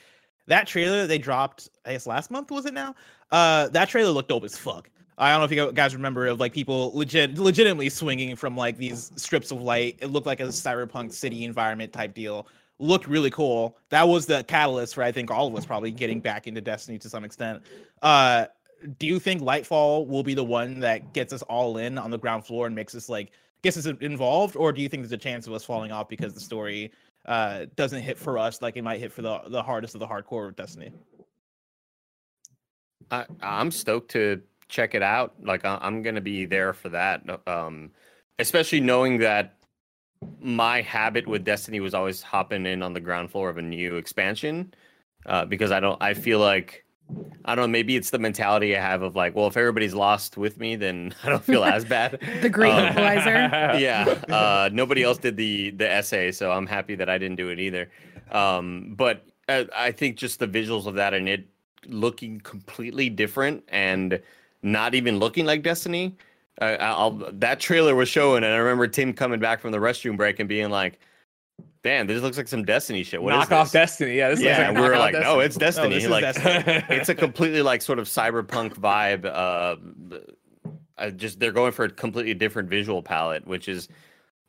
[0.49, 2.95] that trailer they dropped, I guess last month was it now?
[3.31, 4.91] Uh, that trailer looked dope as fuck.
[5.19, 8.77] I don't know if you guys remember of like people legit legitimately swinging from like
[8.77, 9.99] these strips of light.
[10.01, 12.47] It looked like a cyberpunk city environment type deal.
[12.79, 13.77] Looked really cool.
[13.89, 16.99] That was the catalyst for I think all of us probably getting back into Destiny
[16.99, 17.63] to some extent.
[18.01, 18.47] Uh,
[19.01, 22.19] do you think Lightfall will be the one that gets us all in on the
[22.19, 25.17] ground floor and makes us like gets us involved, or do you think there's a
[25.17, 26.93] chance of us falling off because the story
[27.27, 30.07] uh, doesn't hit for us like it might hit for the the hardest of the
[30.07, 30.93] hardcore of Destiny?
[33.11, 35.35] I, I'm stoked to check it out.
[35.43, 37.23] Like I, I'm gonna be there for that.
[37.47, 37.91] Um,
[38.39, 39.55] especially knowing that
[40.41, 43.97] my habit with Destiny was always hopping in on the ground floor of a new
[43.97, 44.75] expansion.
[45.27, 46.85] Uh, because I don't, I feel like
[47.45, 47.69] I don't know.
[47.69, 51.15] Maybe it's the mentality I have of like, well, if everybody's lost with me, then
[51.25, 52.21] I don't feel as bad.
[52.43, 53.33] The great Um, equalizer.
[53.79, 54.05] yeah.
[54.29, 57.59] Uh, nobody else did the the essay, so I'm happy that I didn't do it
[57.59, 57.91] either.
[58.31, 61.49] Um, but uh, I think just the visuals of that and it
[61.87, 64.21] looking completely different and
[64.63, 66.17] not even looking like Destiny.
[66.61, 70.17] Uh, I'll, that trailer was showing, and I remember Tim coming back from the restroom
[70.17, 70.99] break and being like,
[71.85, 74.17] "Damn, this looks like some Destiny shit." What is Knock off this?" Destiny.
[74.17, 76.85] Yeah, this yeah, looks like we were like, "No, it's Destiny." is like, Destiny.
[76.89, 79.25] it's a completely like sort of cyberpunk vibe.
[79.25, 79.77] Uh,
[80.99, 83.89] uh, just they're going for a completely different visual palette, which is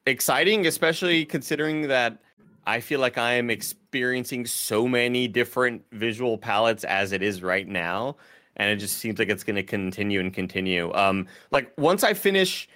[0.08, 2.18] exciting, especially considering that
[2.66, 7.68] I feel like I am experiencing so many different visual palettes as it is right
[7.68, 8.16] now,
[8.60, 10.94] and it just seems like it's going to continue and continue.
[10.94, 12.70] Um, like once I finish,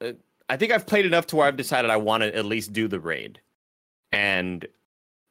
[0.00, 0.12] uh,
[0.48, 2.88] I think I've played enough to where I've decided I want to at least do
[2.88, 3.40] the raid,
[4.10, 4.66] and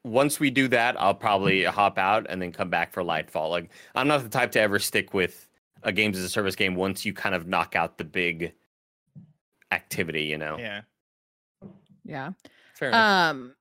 [0.06, 3.50] once we do that, I'll probably hop out and then come back for Lightfall.
[3.50, 5.50] Like I'm not the type to ever stick with
[5.84, 8.54] a games as a service game once you kind of knock out the big
[9.72, 10.58] activity, you know.
[10.58, 10.82] Yeah.
[12.06, 12.32] Yeah.
[12.76, 13.32] Fair enough.
[13.32, 13.56] Um,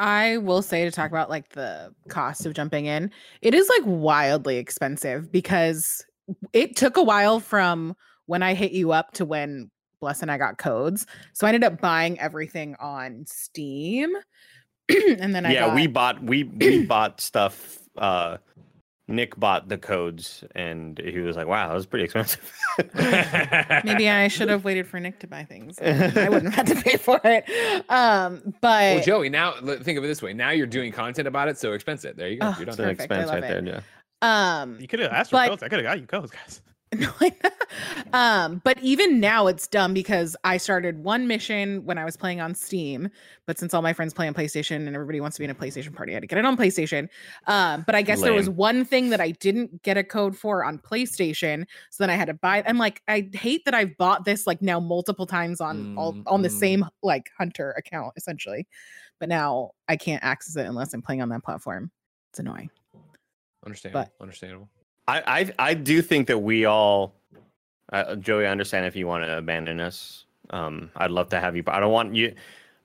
[0.00, 3.82] I will say to talk about like the cost of jumping in, it is like
[3.84, 6.04] wildly expensive because
[6.54, 7.94] it took a while from
[8.24, 9.70] when I hit you up to when
[10.00, 11.06] Bless and I got codes.
[11.34, 14.14] So I ended up buying everything on Steam.
[14.88, 18.38] and then I yeah, got, we bought we we bought stuff uh
[19.10, 22.40] Nick bought the codes and he was like, "Wow, that was pretty expensive."
[23.84, 25.78] maybe I should have waited for Nick to buy things.
[25.80, 27.44] I wouldn't have had to pay for it.
[27.90, 29.52] Um, but well, Joey, now
[29.82, 30.32] think of it this way.
[30.32, 32.16] Now you're doing content about it, so expense it.
[32.16, 32.46] There you go.
[32.48, 32.88] Oh, you're It's done.
[32.88, 33.64] an Perfect, expense right it.
[33.64, 33.82] there,
[34.22, 34.60] yeah.
[34.62, 35.62] um You could have asked for But- codes.
[35.62, 36.62] I could have got you codes, guys.
[38.12, 42.40] um, but even now it's dumb because I started one mission when I was playing
[42.40, 43.08] on Steam,
[43.46, 45.54] but since all my friends play on PlayStation and everybody wants to be in a
[45.54, 47.08] PlayStation party, I had to get it on PlayStation.
[47.46, 50.64] Um, but I guess there was one thing that I didn't get a code for
[50.64, 52.62] on PlayStation, so then I had to buy.
[52.66, 56.22] I'm like, I hate that I've bought this like now multiple times on all Mm,
[56.26, 56.58] on the mm.
[56.58, 58.66] same like Hunter account essentially,
[59.18, 61.90] but now I can't access it unless I'm playing on that platform.
[62.30, 62.70] It's annoying.
[63.64, 64.10] Understandable.
[64.20, 64.68] Understandable.
[65.10, 67.14] I, I I do think that we all,
[67.92, 70.24] uh, Joey, I understand if you want to abandon us.
[70.50, 72.34] Um, I'd love to have you, but I don't want you.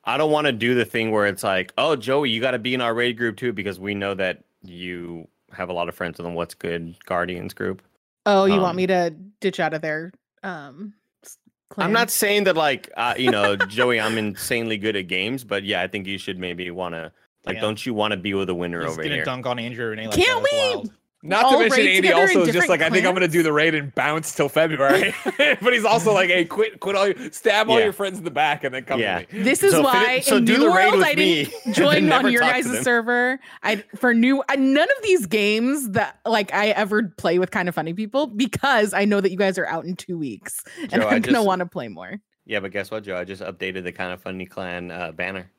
[0.04, 2.60] I don't want to do the thing where it's like, oh, Joey, you got to
[2.60, 5.96] be in our raid group too, because we know that you have a lot of
[5.96, 7.82] friends in the What's Good Guardians group.
[8.28, 10.12] Oh, you Um, want me to ditch out of there?
[10.44, 10.94] um?
[11.24, 11.38] s-
[11.78, 15.64] I'm not saying that like, uh, you know, Joey, I'm insanely good at games, but
[15.64, 17.12] yeah, I think you should maybe want to.
[17.46, 17.62] Like, Yeah.
[17.62, 19.26] don't you want to be with a winner Just over gonna here?
[19.26, 20.50] dunk on Andrew and like Can't we?
[20.60, 20.92] wild.
[21.24, 23.14] Not to mention raid Andy together in also is just different like I think I'm
[23.16, 25.14] gonna do the raid and bounce till February.
[25.38, 27.86] but he's also like, hey, quit quit all your stab all Yeah.
[27.86, 29.22] your friends in the back and then come Yeah.
[29.24, 29.42] to me.
[29.44, 31.54] This is So fin- why so in do New the raid World with I didn't
[31.74, 33.40] join on your talk to guys' server.
[33.64, 37.68] I for new I, none of these games that like I ever play with kind
[37.70, 40.92] of funny people because I know that you guys are out in two weeks and
[40.92, 42.20] Joe, I I'm gonna want to play more.
[42.46, 43.18] Yeah, but guess what, Joe?
[43.18, 45.50] I just updated the kind of funny clan uh, banner.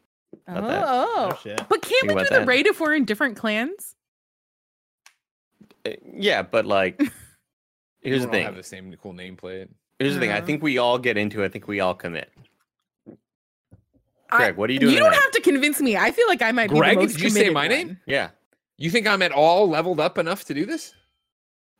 [0.46, 1.30] Oh, oh.
[1.32, 1.56] Oh, shit.
[1.68, 2.46] but can't Think we do the that.
[2.46, 3.95] raid if we're in different clans?
[5.92, 7.00] Uh, Yeah, but like,
[8.00, 8.44] here's the thing.
[8.44, 9.68] Have the same cool nameplate.
[9.98, 10.32] Here's the thing.
[10.32, 11.46] I think we all get into it.
[11.46, 12.30] I think we all commit.
[14.30, 14.92] I- Greg, what are you doing?
[14.92, 15.22] You don't tonight?
[15.22, 15.96] have to convince me.
[15.96, 17.98] I feel like I might Greg, be the most did you say committed my name?
[18.06, 18.30] Yeah,
[18.76, 20.92] You think I'm at all leveled up enough to do this?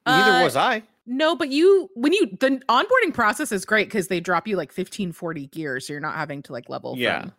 [0.07, 0.83] neither Uh, was I.
[1.09, 4.69] No, but you when you the onboarding process is great because they drop you like
[4.71, 7.23] 1540 gear, so you're not having to like level Yeah.
[7.23, 7.33] from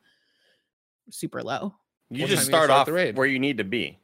[1.09, 1.73] super low.
[2.09, 3.17] You what just time you start start off the raid?
[3.17, 3.97] where you need to be.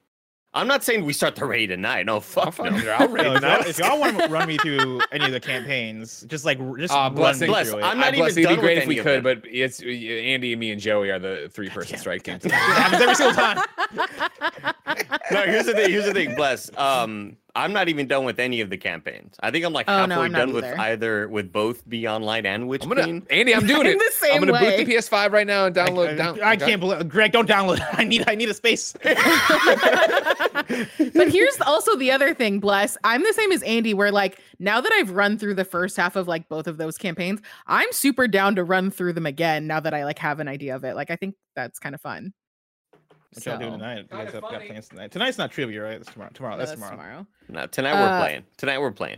[0.56, 1.82] I'm not saying we start the raid tonight.
[1.82, 2.06] night.
[2.06, 2.92] No, I'll fuck fucking no.
[2.92, 3.60] I'll raid No, if, y'all, now.
[3.68, 6.98] if y'all want to run me through any of the campaigns, just like just Uh,
[6.98, 7.84] run blessing- me Bless, through it.
[7.84, 9.42] I'm I not bless, even it'd be great with if we could, them.
[9.42, 12.40] but it's uh, Andy, and me, and Joey are the three person strike team.
[12.52, 13.58] happens every single time.
[15.32, 15.90] no, here's the thing.
[15.90, 16.70] Here's the thing, bless.
[16.78, 19.36] Um, I'm not even done with any of the campaigns.
[19.40, 20.80] I think I'm like Oh, no, halfway I'm not done with either.
[20.80, 23.28] either with both Beyond Light and Witch I'm gonna, Queen.
[23.30, 24.00] Andy, I'm doing I'm it.
[24.00, 24.78] the same I'm gonna way.
[24.78, 26.10] boot the PS5 right now and download.
[26.10, 26.66] I- down, I okay?
[26.66, 27.32] can't believe Greg.
[27.32, 27.80] Don't download.
[27.94, 28.24] I need.
[28.28, 28.94] I need a space.
[29.04, 29.18] but
[31.32, 32.98] here's also the other thing, bless.
[33.04, 36.16] I'm the same as Andy, where like now that I've run through the first half
[36.16, 39.80] of like both of those campaigns, I'm super down to run through them again now
[39.80, 40.96] that I like have an idea of it.
[40.96, 42.34] Like I think that's kind of fun.
[43.36, 43.98] What y'all doing So- tonight?
[43.98, 44.68] You Kinda guys have got funny.
[44.68, 45.12] plans tonight.
[45.12, 45.98] Tonight's not trivia, right?
[45.98, 46.32] That's tomorrow.
[46.34, 46.54] Tomorrow.
[46.56, 47.28] No, That's, that's tomorrow.
[47.50, 48.44] No, tonight we're Uh, playing.
[48.58, 49.18] Tonight we're playing.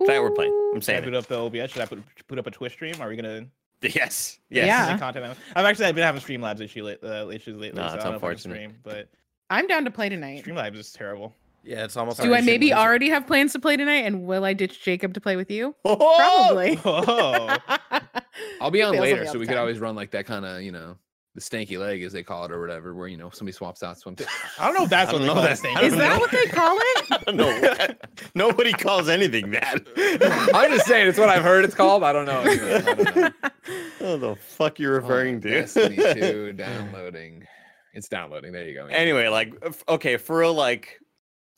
[0.00, 0.52] Tonight we're playing.
[0.74, 1.70] I'm Should I saying put up the OBS?
[1.72, 2.94] Should I put put up a Twitch stream?
[3.00, 3.46] Are we gonna
[3.82, 4.38] Yes.
[4.48, 4.64] Yeah.
[4.66, 4.92] Yes.
[4.92, 5.36] see content?
[5.54, 7.80] I've actually I've been having Streamlabs issue late, uh, issues lately.
[7.80, 8.54] No, so it's I don't know if I can unfortunate.
[8.54, 9.08] Stream, but
[9.50, 10.44] I'm down to play tonight.
[10.44, 11.34] Streamlabs is terrible.
[11.62, 12.22] Yeah, it's almost.
[12.22, 12.86] Do I maybe should lose it.
[12.86, 14.06] already have plans to play tonight?
[14.06, 15.74] And will I ditch Jacob to play with you?
[15.84, 16.16] Oh!
[16.16, 16.78] Probably.
[16.84, 17.56] Oh,
[18.62, 19.48] I'll be on later, so we upside.
[19.48, 20.96] could always run like that kind of, you know,
[21.34, 23.98] the stanky leg as they call it or whatever, where you know somebody swaps out
[23.98, 24.26] something.
[24.58, 25.50] I don't know if that's I what they know call that.
[25.50, 25.78] this thing.
[25.78, 26.18] Is that know.
[26.18, 27.34] what they call it?
[27.34, 27.94] no,
[28.34, 29.80] nobody calls anything that.
[30.54, 32.02] I'm just saying, it's what I've heard it's called.
[32.02, 32.40] I don't know.
[32.40, 33.50] anyway, I
[34.00, 34.00] don't know.
[34.00, 35.50] What the fuck you're oh, referring Oh, to?
[35.50, 37.46] Destiny 2 downloading.
[37.92, 38.52] It's downloading.
[38.52, 38.82] There you go.
[38.84, 38.94] Andy.
[38.94, 39.54] anyway, like,
[39.88, 40.99] okay, for real, like,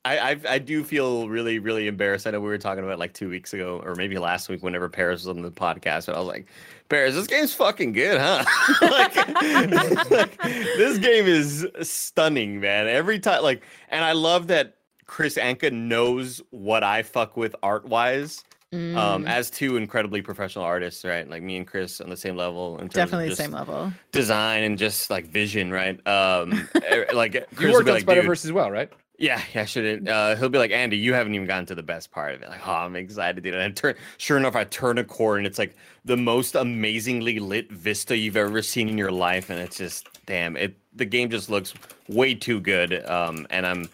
[0.05, 2.27] I, I I do feel really really embarrassed.
[2.27, 4.63] I know we were talking about it, like two weeks ago or maybe last week
[4.63, 6.07] whenever Paris was on the podcast.
[6.07, 6.47] But I was like,
[6.89, 8.45] Paris, this game's fucking good, huh?
[8.83, 9.17] like,
[10.11, 12.89] like, this game is stunning, man.
[12.89, 14.77] Every time, like, and I love that
[15.07, 18.45] Chris Anka knows what I fuck with art wise.
[18.73, 21.29] Um, Mm, as two incredibly professional artists, right?
[21.29, 23.93] Like me and Chris on the same level in terms definitely of the same level.
[24.13, 26.01] design and just like vision, right?
[26.07, 26.67] Um,
[27.13, 28.91] like Chris will worked be on like, Spider Verse as well, right?
[29.19, 30.09] Yeah, yeah, shouldn't.
[30.09, 32.49] uh, he'll be like, Andy, you haven't even gotten to the best part of it.
[32.49, 33.55] Like, oh, I'm excited, dude.
[33.55, 37.39] And I turn, sure enough, I turn a corner and it's like the most amazingly
[37.39, 40.77] lit vista you've ever seen in your life, and it's just, damn, it.
[40.95, 41.73] The game just looks
[42.09, 43.05] way too good.
[43.09, 43.89] Um, and I'm,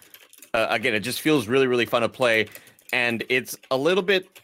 [0.55, 2.47] uh, again, it just feels really, really fun to play,
[2.93, 4.41] and it's a little bit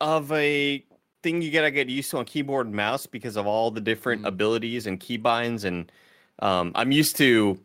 [0.00, 0.84] of a
[1.22, 4.22] thing you gotta get used to on keyboard and mouse because of all the different
[4.22, 4.28] Mm.
[4.28, 5.92] abilities and keybinds and
[6.40, 7.58] um, I'm used to,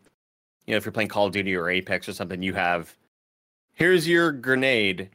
[0.68, 2.96] you know, if you're playing Call of Duty or Apex or something, you have
[3.74, 5.10] here's your grenade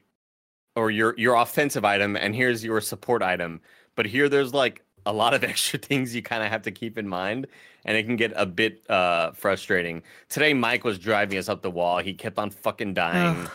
[0.77, 3.61] or your your offensive item and here's your support item.
[3.97, 6.97] But here there's like a lot of extra things you kind of have to keep
[6.99, 7.47] in mind
[7.85, 10.03] and it can get a bit uh frustrating.
[10.29, 11.99] Today Mike was driving us up the wall.
[11.99, 13.49] He kept on fucking dying.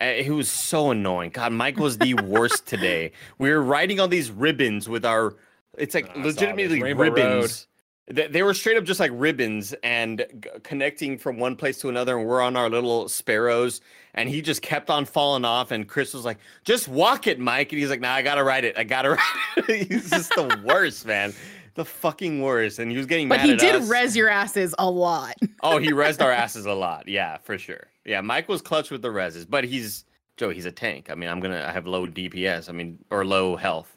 [0.00, 1.30] Uh, He was so annoying.
[1.30, 3.12] God, Mike was the worst today.
[3.38, 5.36] We were riding on these ribbons with our.
[5.78, 7.66] It's like I legitimately ribbons.
[8.08, 11.88] They, they were straight up just like ribbons and g- connecting from one place to
[11.88, 12.16] another.
[12.18, 13.80] And we're on our little sparrows,
[14.14, 15.72] and he just kept on falling off.
[15.72, 18.64] And Chris was like, "Just walk it, Mike." And he's like, "Nah, I gotta ride
[18.64, 18.78] it.
[18.78, 19.10] I gotta
[19.56, 21.34] ride it." he's just the worst, man.
[21.74, 22.78] The fucking worst.
[22.78, 23.38] And he was getting mad.
[23.38, 23.88] But mad he did us.
[23.88, 25.34] res your asses a lot.
[25.62, 27.08] Oh, he rezzed our asses a lot.
[27.08, 27.88] Yeah, for sure.
[28.04, 30.04] Yeah, Mike was clutch with the reses, but he's
[30.36, 30.50] Joe.
[30.50, 31.10] He's a tank.
[31.10, 32.68] I mean, I'm gonna I have low DPS.
[32.68, 33.95] I mean, or low health.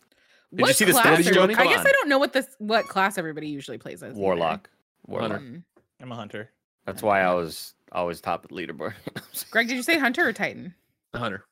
[0.52, 1.56] Did you What see the class stats, are- Joni?
[1.58, 1.86] I guess.
[1.86, 4.12] I don't know what this what class everybody usually plays as.
[4.12, 4.20] either.
[4.20, 4.70] Warlock.
[5.08, 5.32] Warlock.
[5.32, 5.45] Hunter.
[5.47, 5.64] Mm.
[6.02, 6.50] I'm a hunter.
[6.86, 8.93] That's why I was always top at leaderboard.
[9.52, 10.74] Greg, did you say Hunter or Titan?
[11.14, 11.43] Hunter.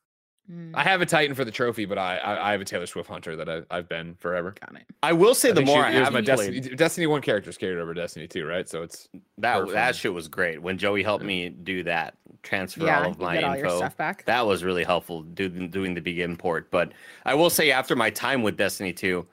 [0.50, 2.86] Mm, I have a Titan for the trophy, but I I, I have a Taylor
[2.86, 4.54] Swift Hunter that I, I've been forever.
[4.58, 4.84] got it.
[5.02, 7.58] I will say I the more she- I have my played, Destiny Destiny One characters
[7.58, 8.66] carried over Destiny Two, right?
[8.68, 12.84] So it's that her that shit was great when Joey helped me do that transfer
[12.84, 13.76] Yeah, all of my get all your info.
[13.78, 14.24] stuff back.
[14.24, 16.70] That was really helpful doing doing the big import.
[16.70, 16.92] But
[17.26, 19.26] I will say, after my time with Destiny 2,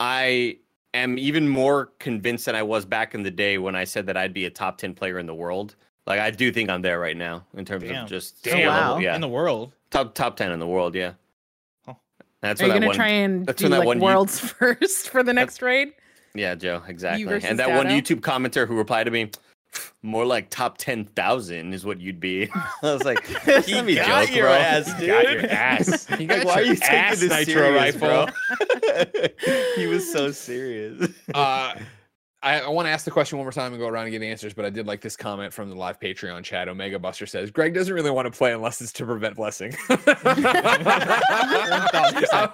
[0.00, 0.58] I
[0.92, 4.16] am even more convinced than I was back in the day when I said that
[4.16, 5.74] I'd be a top 10 player in the world.
[6.06, 8.04] Like I do think I'm there right now in terms Damn.
[8.04, 8.52] of just Damn.
[8.58, 8.98] skill wow.
[8.98, 9.72] Yeah, In the world.
[9.94, 10.94] Top top 10 in the world.
[10.94, 11.12] Yeah.
[11.86, 11.94] Huh.
[12.42, 12.96] That's Are you gonna one.
[12.96, 15.92] try and do when that like one you- worlds first for the next raid?
[16.34, 17.32] Yeah, Joe, exactly.
[17.44, 19.30] And that one YouTube commenter who replied to me,
[20.02, 22.48] more like top 10,000 is what you'd be.
[22.82, 24.54] I was like, let me got joke, your bro.
[24.54, 25.44] ass, You got your dude.
[25.50, 26.06] ass.
[26.10, 28.28] You Like, got why are you taking this nitro serious, rifle.
[28.28, 29.54] bro?
[29.76, 31.08] he was so serious.
[31.34, 31.74] uh,
[32.44, 34.22] I, I want to ask the question one more time and go around and get
[34.22, 36.68] answers, but I did like this comment from the live Patreon chat.
[36.68, 39.74] Omega Buster says Greg doesn't really want to play unless it's to prevent blessing.
[39.88, 40.10] I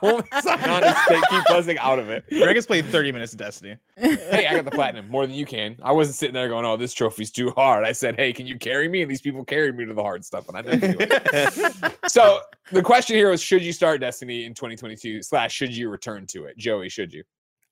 [0.00, 2.24] won't sign on to stay, keep blessing out of it.
[2.28, 3.76] Greg has played 30 minutes of Destiny.
[3.96, 5.76] Hey, I got the platinum more than you can.
[5.82, 8.58] I wasn't sitting there going, "Oh, this trophy's too hard." I said, "Hey, can you
[8.58, 10.98] carry me?" And these people carried me to the hard stuff, and I didn't do
[11.00, 11.94] it.
[12.08, 15.22] so the question here was: Should you start Destiny in 2022?
[15.22, 16.56] Slash, should you return to it?
[16.56, 17.24] Joey, should you?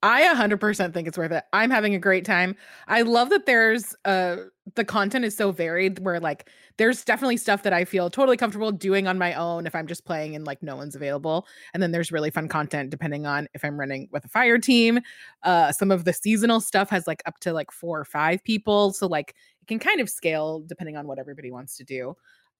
[0.02, 1.42] I 100% think it's worth it.
[1.52, 2.54] I'm having a great time.
[2.86, 4.36] I love that there's uh
[4.76, 8.70] the content is so varied where like there's definitely stuff that I feel totally comfortable
[8.70, 11.46] doing on my own if I'm just playing and like no one's available.
[11.74, 15.00] And then there's really fun content depending on if I'm running with a fire team.
[15.42, 18.92] Uh some of the seasonal stuff has like up to like 4 or 5 people,
[18.92, 22.14] so like it can kind of scale depending on what everybody wants to do.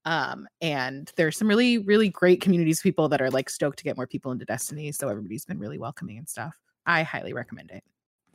[0.05, 3.97] Um, and there's some really, really great communities people that are like stoked to get
[3.97, 4.91] more people into Destiny.
[4.93, 6.55] So everybody's been really welcoming and stuff.
[6.85, 7.83] I highly recommend it.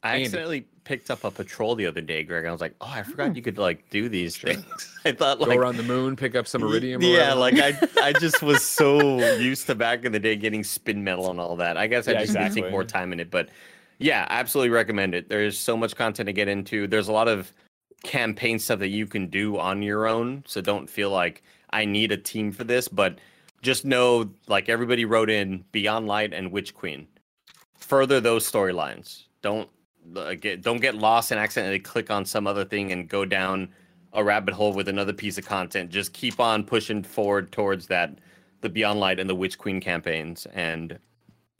[0.03, 2.45] I accidentally picked up a patrol the other day, Greg.
[2.45, 3.33] I was like, oh, I forgot Oh.
[3.33, 4.65] you could like do these things.
[5.07, 7.01] I thought like Go around the moon, pick up some y- iridium.
[7.01, 7.59] Yeah, whatever.
[7.59, 11.31] like I I just was so used to back in the day getting spin metal
[11.31, 11.79] and all that.
[11.79, 12.63] I guess I Yeah, just need to exactly.
[12.63, 13.31] sink more time in it.
[13.31, 13.49] But
[13.99, 15.31] yeah, absolutely recommend it.
[15.31, 16.87] There's so much content to get into.
[16.87, 17.51] There's a lot of
[18.03, 20.45] campaign stuff that you can do on your own.
[20.47, 23.19] So don't feel like I need a team for this, but
[23.63, 27.07] just know like everybody wrote in Beyond Light and Witch Queen.
[27.95, 29.25] Further those storylines.
[29.41, 29.69] Don't
[30.17, 33.69] uh, get don't get lost and accidentally click on some other thing and go down
[34.13, 35.91] a rabbit hole with another piece of content.
[35.91, 38.19] Just keep on pushing forward towards that
[38.63, 40.99] the Beyond Light and the Witch Queen campaigns and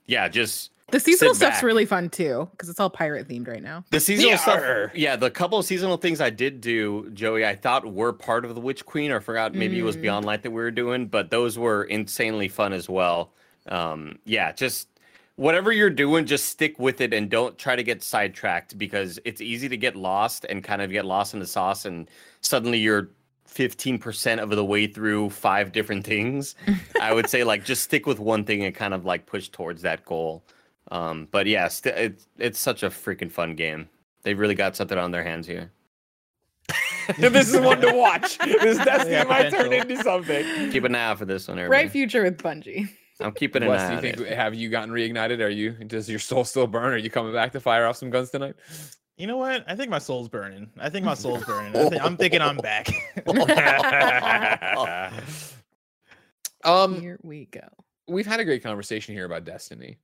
[0.07, 1.63] yeah, just The seasonal Sit stuff's back.
[1.63, 3.85] really fun too, because it's all pirate themed right now.
[3.91, 4.91] the seasonal stuff.
[4.93, 8.53] Yeah, the couple of seasonal things I did do, Joey, I thought were part of
[8.55, 9.09] the Witch Queen.
[9.11, 10.01] Or forgot maybe it was Mm.
[10.01, 13.31] Beyond Light that we were doing, but those were insanely fun as well.
[13.67, 14.89] Um, yeah, just
[15.35, 19.41] whatever you're doing, just stick with it and don't try to get sidetracked because it's
[19.41, 22.09] easy to get lost and kind of get lost in the sauce, and
[22.41, 23.09] suddenly you're
[23.49, 26.55] 15% of the way through five different things.
[27.01, 29.81] I would say like just stick with one thing and kind of like push towards
[29.83, 30.43] that goal.
[30.91, 33.89] Um, but yeah, st- it's it's such a freaking fun game.
[34.23, 35.71] They've really got something on their hands here.
[37.17, 38.37] this is one to watch.
[38.45, 40.71] This Destiny Yeah, might turn into something.
[40.71, 41.83] Keep an eye out for this one, everybody.
[41.83, 42.89] Bright future with Bungie.
[43.19, 44.35] I'm keeping an Wes, eye do you think it.
[44.35, 45.39] have you gotten reignited?
[45.39, 46.93] Are you does your soul still burn?
[46.93, 48.55] Are you coming back to fire off some guns tonight?
[49.17, 49.63] You know what?
[49.67, 50.69] I think my soul's burning.
[50.77, 51.73] I think my soul's burning.
[51.75, 52.89] I think, I'm thinking I'm back.
[56.65, 57.61] um, Here we go.
[58.09, 59.99] we've had a great conversation here about Destiny,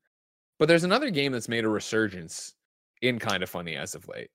[0.59, 2.53] but there's another game that's made a resurgence
[3.01, 4.29] in kind of funny as of late.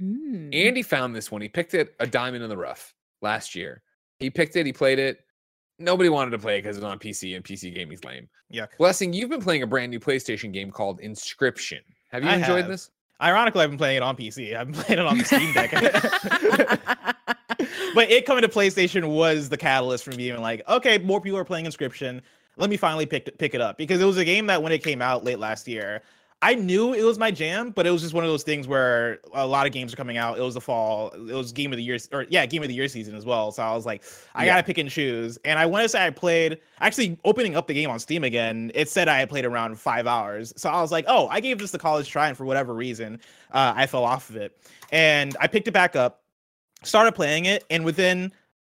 [0.00, 0.54] Mm.
[0.54, 1.42] Andy found this one.
[1.42, 3.82] He picked it a diamond in the rough last year.
[4.18, 4.64] He picked it.
[4.64, 5.20] He played it.
[5.78, 8.28] Nobody wanted to play it because it's on PC and PC gaming's lame.
[8.52, 8.68] Yuck.
[8.78, 11.80] Blessing, you've been playing a brand new PlayStation game called Inscryption.
[12.10, 12.68] Have you I enjoyed have.
[12.68, 12.90] this?
[13.20, 14.56] Ironically, I've been playing it on PC.
[14.56, 15.70] I've been playing it on the Steam Deck.
[17.94, 21.38] but it coming to PlayStation was the catalyst for me being like, okay, more people
[21.38, 22.20] are playing Inscryption.
[22.56, 24.84] Let me finally pick pick it up because it was a game that when it
[24.84, 26.02] came out late last year,
[26.44, 29.20] I knew it was my jam, but it was just one of those things where
[29.32, 30.38] a lot of games are coming out.
[30.38, 31.10] It was the fall.
[31.10, 33.52] It was game of the year or yeah, game of the year season as well.
[33.52, 34.02] So I was like,
[34.34, 34.54] I Yeah.
[34.54, 35.38] gotta pick and choose.
[35.44, 38.72] And I want to say I played actually opening up the game on Steam again.
[38.74, 40.52] It said I had played around five hours.
[40.56, 43.20] So I was like, oh, I gave this the college try, and for whatever reason,
[43.52, 44.58] uh, I fell off of it.
[44.90, 46.24] And I picked it back up,
[46.82, 48.32] started playing it, and within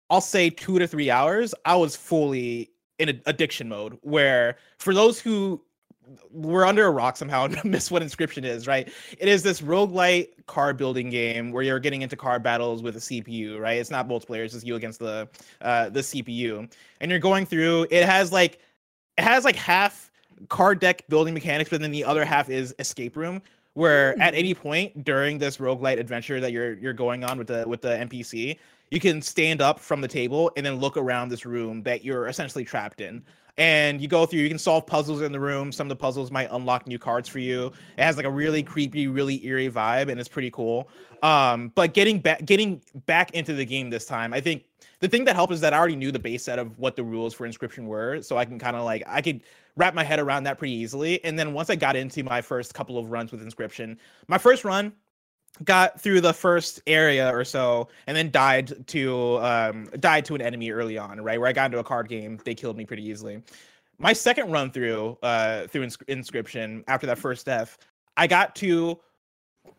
[0.09, 3.99] I'll say two to three hours, I was fully in addiction mode.
[4.01, 5.61] Where for those who
[6.31, 8.91] were under a rock somehow and miss what inscryption is, right?
[9.17, 12.99] It is this roguelite car building game where you're getting into car battles with a
[12.99, 13.77] CPU, right?
[13.77, 15.27] It's not multiplayer, it's just you against the
[15.61, 16.71] uh the CPU.
[17.01, 18.59] And you're going through it has like
[19.17, 20.09] it has like half
[20.47, 23.41] card deck building mechanics, but then the other half is escape room
[23.73, 27.63] where at any point during this roguelite adventure that you're you're going on with the
[27.67, 28.57] with the NPC,
[28.91, 32.27] you can stand up from the table and then look around this room that you're
[32.27, 33.23] essentially trapped in.
[33.57, 35.71] And you go through, you can solve puzzles in the room.
[35.71, 37.73] Some of the puzzles might unlock new cards for you.
[37.97, 40.89] It has like a really creepy, really eerie vibe, and it's pretty cool.
[41.21, 44.63] Um, but getting back getting back into the game this time, I think
[44.99, 47.03] the thing that helped is that I already knew the base set of what the
[47.03, 48.21] rules for inscryption were.
[48.21, 49.41] So I can kind of like I could
[49.75, 51.23] wrap my head around that pretty easily.
[51.23, 53.97] And then once I got into my first couple of runs with inscryption,
[54.27, 54.93] my first run
[55.63, 60.41] got through the first area or so and then died to um died to an
[60.41, 62.39] enemy early on right where i got into a card game.
[62.45, 63.41] They killed me pretty easily.
[63.97, 67.77] My second run through uh through ins- inscryption after that first death
[68.15, 68.99] i got to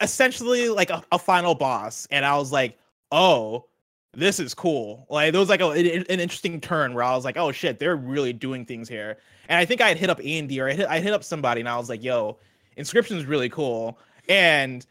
[0.01, 2.07] essentially like a, a final boss.
[2.11, 2.79] And i was like
[3.12, 3.66] oh
[4.12, 5.07] this is cool.
[5.09, 7.97] Like there was like a, an interesting turn where i was like oh shit they're
[7.97, 9.18] really doing things here.
[9.49, 11.61] And i think i had hit up andy or i hit, I hit up somebody
[11.61, 12.39] and i was like yo
[12.77, 13.99] inscryption is really cool.
[14.29, 14.85] And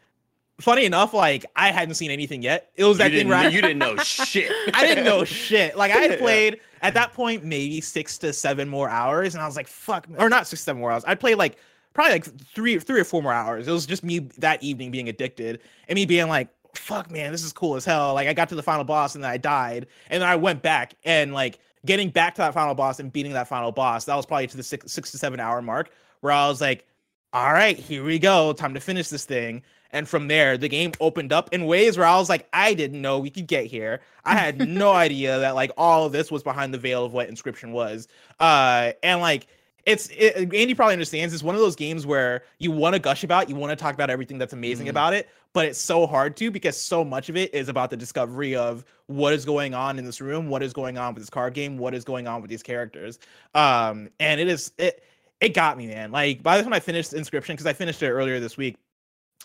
[0.60, 3.60] funny enough like i hadn't seen anything yet it was You that thing where you
[3.60, 4.50] didn't know shit.
[4.74, 5.76] I didn't know shit.
[5.76, 9.46] Like I had played at that point maybe six to seven more hours, and I
[9.46, 11.04] was like, "Fuck," or not six to seven more hours.
[11.06, 11.56] I played like
[11.94, 13.68] probably like three, three or four more hours.
[13.68, 17.44] It was just me that evening being addicted, and me being like, "Fuck, man, this
[17.44, 19.86] is cool as hell." Like I got to the final boss, and then I died,
[20.08, 23.32] and then I went back and like getting back to that final boss and beating
[23.32, 24.04] that final boss.
[24.04, 25.90] That was probably to the six, six to seven hour mark,
[26.20, 26.86] where I was like,
[27.32, 29.62] "All right, here we go, time to finish this thing."
[29.92, 33.00] And from there, the game opened up in ways where I was like, I didn't
[33.02, 34.00] know we could get here.
[34.24, 37.28] I had no idea that like all of this was behind the veil of what
[37.28, 38.06] inscryption was.
[38.38, 39.46] Uh, and like
[39.86, 41.32] it's it, Andy probably understands.
[41.34, 43.94] It's one of those games where you want to gush about, you want to talk
[43.94, 44.90] about everything that's amazing Mhm.
[44.90, 47.96] about it, but it's so hard to because so much of it is about the
[47.96, 51.30] discovery of what is going on in this room, what is going on with this
[51.30, 53.18] card game, what is going on with these characters.
[53.54, 55.02] Um, and it is it
[55.40, 56.12] it got me, man.
[56.12, 58.76] Like by the time I finished Inscryption, because I finished it earlier this week,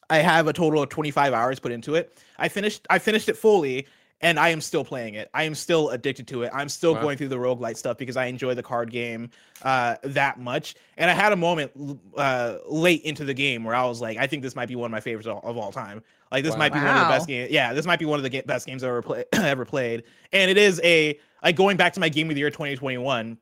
[0.09, 2.17] I have a total of 25 hours put into it.
[2.37, 3.87] I finished I finished it fully
[4.21, 5.29] and I am still playing it.
[5.33, 6.51] I am still addicted to it.
[6.53, 7.01] I'm still Wow.
[7.01, 9.29] going through the roguelite stuff because I enjoy the card game
[9.63, 10.75] uh, that much.
[10.97, 11.71] And I had a moment
[12.15, 14.87] uh, late into the game where I was like, I think this might be one
[14.87, 16.01] of my favorites of, of all time.
[16.31, 16.59] Like this Wow.
[16.59, 17.25] might be one of the best Wow.
[17.27, 17.51] games.
[17.51, 20.03] Yeah, this might be one of the ga- best games I've ever play- ever played.
[20.31, 23.37] And it is a like going back to my game of the year 2021.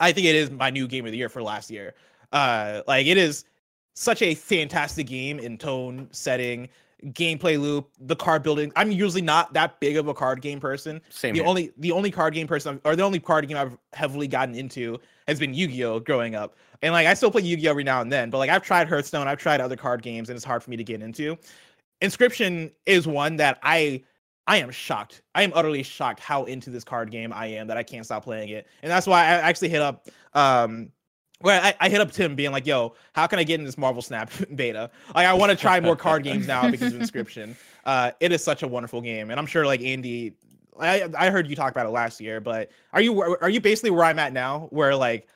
[0.00, 1.94] I think it is my new game of the year for last year.
[2.32, 3.44] Uh, like it is
[3.94, 6.68] such a fantastic game in tone, setting,
[7.06, 8.72] gameplay loop, the card building.
[8.76, 11.00] I'm usually not that big of a card game person.
[11.08, 11.48] Same the here.
[11.48, 14.98] only the only card game person or the only card game I've heavily gotten into
[15.26, 16.56] has been Yu-Gi-Oh growing up.
[16.82, 19.26] And like I still play Yu-Gi-Oh every now and then, but like I've tried Hearthstone,
[19.26, 21.38] I've tried other card games and it's hard for me to get into.
[22.02, 24.02] Inscryption is one that I
[24.46, 25.22] I am shocked.
[25.34, 28.24] I am utterly shocked how into this card game I am that I can't stop
[28.24, 28.66] playing it.
[28.82, 30.90] And that's why I actually hit up um
[31.42, 33.78] well, I, I hit up Tim being like, yo, how can I get in this
[33.78, 34.90] Marvel Snap beta?
[35.14, 37.54] Like I want to try more card games now because of Inscryption.
[37.86, 39.30] Uh it is such a wonderful game.
[39.30, 40.34] And I'm sure like Andy
[40.78, 43.90] I I heard you talk about it last year, but are you are you basically
[43.90, 45.26] where I'm at now where like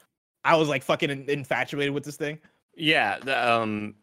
[0.45, 2.39] I was like fucking infatuated with this thing?
[2.77, 3.95] Yeah, the, um,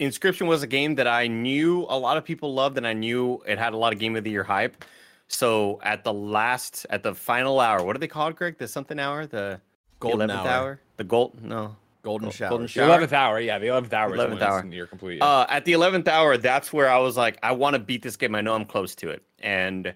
[0.00, 3.40] Inscryption was a game that I knew a lot of people loved, and I knew
[3.46, 4.84] it had a lot of Game of the Year hype.
[5.28, 8.58] So at the last, at the final hour, what do they call it, Greg?
[8.58, 9.60] The something hour, the
[10.04, 10.80] Golden 11th hour.
[10.96, 12.48] the gold, no, Golden Gol- shower.
[12.50, 14.10] golden The eleventh hour, yeah, the eleventh hour.
[14.10, 14.60] 11th is hour.
[14.62, 15.18] when you're complete.
[15.18, 15.24] yeah.
[15.26, 18.16] Uh, at the eleventh hour, that's where I was like, I want to beat this
[18.16, 18.34] game.
[18.34, 19.94] I know I'm close to it, and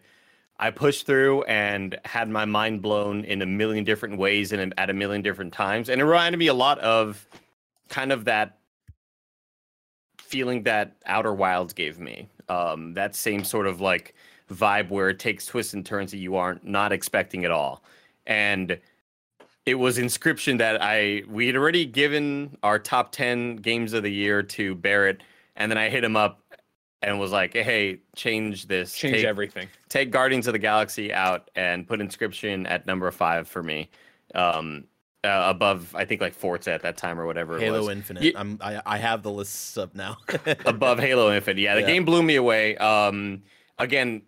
[0.58, 4.90] I pushed through and had my mind blown in a million different ways and at
[4.90, 7.26] a million different times, and it reminded me a lot of
[7.88, 8.58] kind of that
[10.18, 12.28] feeling that Outer Wilds gave me.
[12.48, 14.14] Um, that same sort of like
[14.50, 17.82] vibe where it takes twists and turns that you aren't not expecting at all,
[18.26, 18.78] and
[19.68, 24.10] it was Inscryption that I we had already given our top ten games of the
[24.12, 25.22] year to Barrett,
[25.56, 26.40] and then I hit him up
[27.02, 29.68] and was like, "Hey, change this, Change take, everything.
[29.88, 33.88] take Guardians of the Galaxy out and put Inscryption at number five for me,
[34.34, 34.84] um,
[35.22, 37.90] uh, above I think like Forza at that time or whatever it Halo.
[37.90, 38.22] Infinite.
[38.22, 40.16] Ye- I'm, I I have the lists up now.
[40.64, 41.60] above Halo Infinite.
[41.60, 41.86] Yeah, the Yeah.
[41.88, 42.76] game blew me away.
[42.78, 43.42] Um,
[43.78, 44.22] again,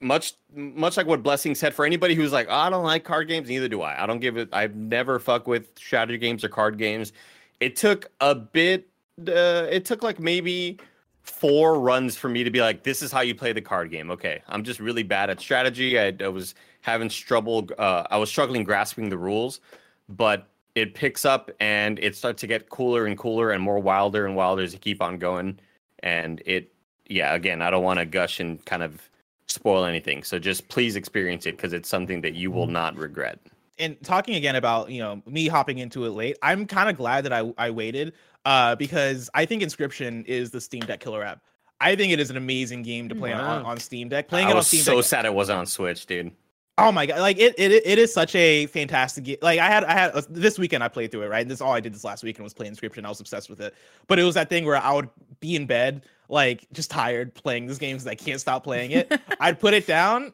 [0.00, 1.74] much much like what Blessing said.
[1.74, 4.02] For anybody who's like, oh, I don't like card games, neither do I.
[4.02, 4.48] I don't give it.
[4.52, 7.12] I've never fuck with strategy games or card games.
[7.60, 8.88] It took a bit.
[9.20, 10.78] Uh, it took like maybe
[11.22, 14.10] four runs for me to be like, this is how you play the card game.
[14.10, 15.98] Okay, I'm just really bad at strategy.
[15.98, 17.68] I, I was having trouble.
[17.78, 19.60] Uh, I was struggling grasping the rules,
[20.08, 24.26] but it picks up and it starts to get cooler and cooler and more wilder
[24.26, 25.58] and wilder as you keep on going.
[26.00, 26.72] And it,
[27.06, 29.08] yeah, again, I don't want to gush and kind of
[29.48, 30.22] spoil anything.
[30.22, 33.38] So just please experience it because it's something that you will not regret.
[33.78, 37.24] and talking again about you know me hopping into it late i'm kind of glad
[37.24, 38.12] that i i waited
[38.44, 41.40] uh because i think inscryption is the steam deck killer app
[41.80, 43.70] i think it is an amazing game to play on, Wow.
[43.70, 45.66] on steam deck playing I it on was steam so deck sad it wasn't on
[45.66, 46.30] Switch, dude.
[46.78, 49.82] oh my god like it, it it is such a fantastic game like i had
[49.84, 52.04] i had uh, this weekend i played through it right this all i did this
[52.04, 53.74] last weekend was play inscryption i was obsessed with it
[54.06, 55.08] but it was that thing where i would
[55.44, 59.12] be in bed like just tired playing this game because i can't stop playing it
[59.40, 60.32] I'd put it down,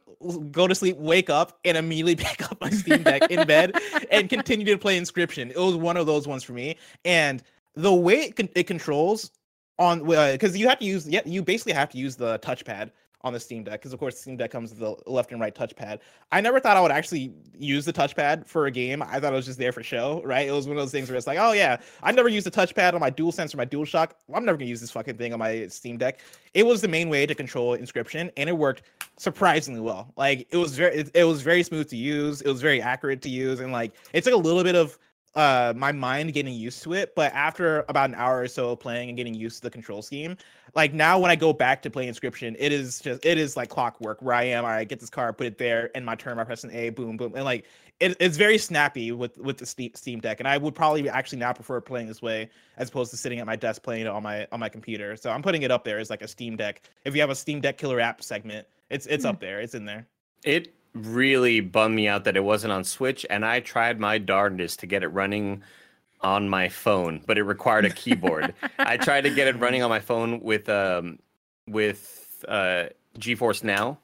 [0.51, 3.75] go to sleep, wake up, and immediately pick up my Steam Deck in bed
[4.11, 5.51] and continue to play Inscryption.
[5.51, 6.77] It was one of those ones for me.
[7.05, 7.43] And
[7.75, 9.31] the way it, con- it controls
[9.79, 12.91] on uh, because you have to use yeah you basically have to use the touchpad
[13.23, 15.55] on the Steam Deck because of course Steam Deck comes with the left and right
[15.55, 15.99] touchpad.
[16.31, 19.03] I never thought I would actually use the touchpad for a game.
[19.03, 20.47] I thought it was just there for show, right?
[20.47, 22.51] It was one of those things where it's like, oh yeah, I never used the
[22.51, 24.13] touchpad on my DualSense or my dual DualShock.
[24.35, 26.21] I'm never gonna use this fucking thing on my Steam Deck.
[26.55, 28.83] It was the main way to control Inscryption, and it worked
[29.17, 30.13] surprisingly well.
[30.17, 32.43] Like it was very, it, it was very smooth to use.
[32.43, 34.99] It was very accurate to use, and like it took a little bit of
[35.37, 38.81] uh my mind getting used to it but after about an hour or so of
[38.81, 40.37] playing and getting used to the control scheme
[40.75, 43.69] like now when i go back to play inscryption it is just it is like
[43.69, 46.37] clockwork where i am all right get this card put it there and my turn
[46.41, 47.65] i press an a boom boom and like
[48.01, 51.39] it, it's very snappy with with the steam, steam deck and i would probably actually
[51.39, 54.25] now prefer playing this way as opposed to sitting at my desk playing it on
[54.25, 56.83] my on my computer so i'm putting it up there as like a steam deck.
[57.05, 59.85] If you have a steam deck killer app segment it's it's up there it's in
[59.85, 60.09] there.
[60.43, 64.81] It really bummed me out that it wasn't on Switch, and I tried my darndest
[64.81, 65.63] to get it running
[66.21, 68.55] on my phone, but it required a keyboard.
[68.79, 71.19] I tried to get it running on my phone with um
[71.67, 72.87] with uh
[73.19, 73.99] GeForce Now,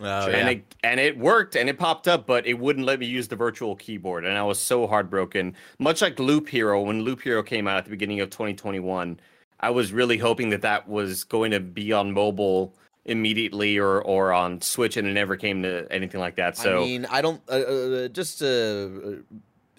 [0.00, 3.06] Oh, and it and it worked and it popped up, but it wouldn't let me
[3.06, 5.54] use the virtual keyboard, and I was so heartbroken.
[5.78, 9.20] Much like Loop Hero, when Loop Hero came out at the beginning of 2021,
[9.60, 14.32] I was really hoping that that was going to be on mobile immediately or or
[14.32, 16.56] on Switch, and it never came to anything like that.
[16.56, 18.88] So I mean, I don't uh, uh, just uh, uh,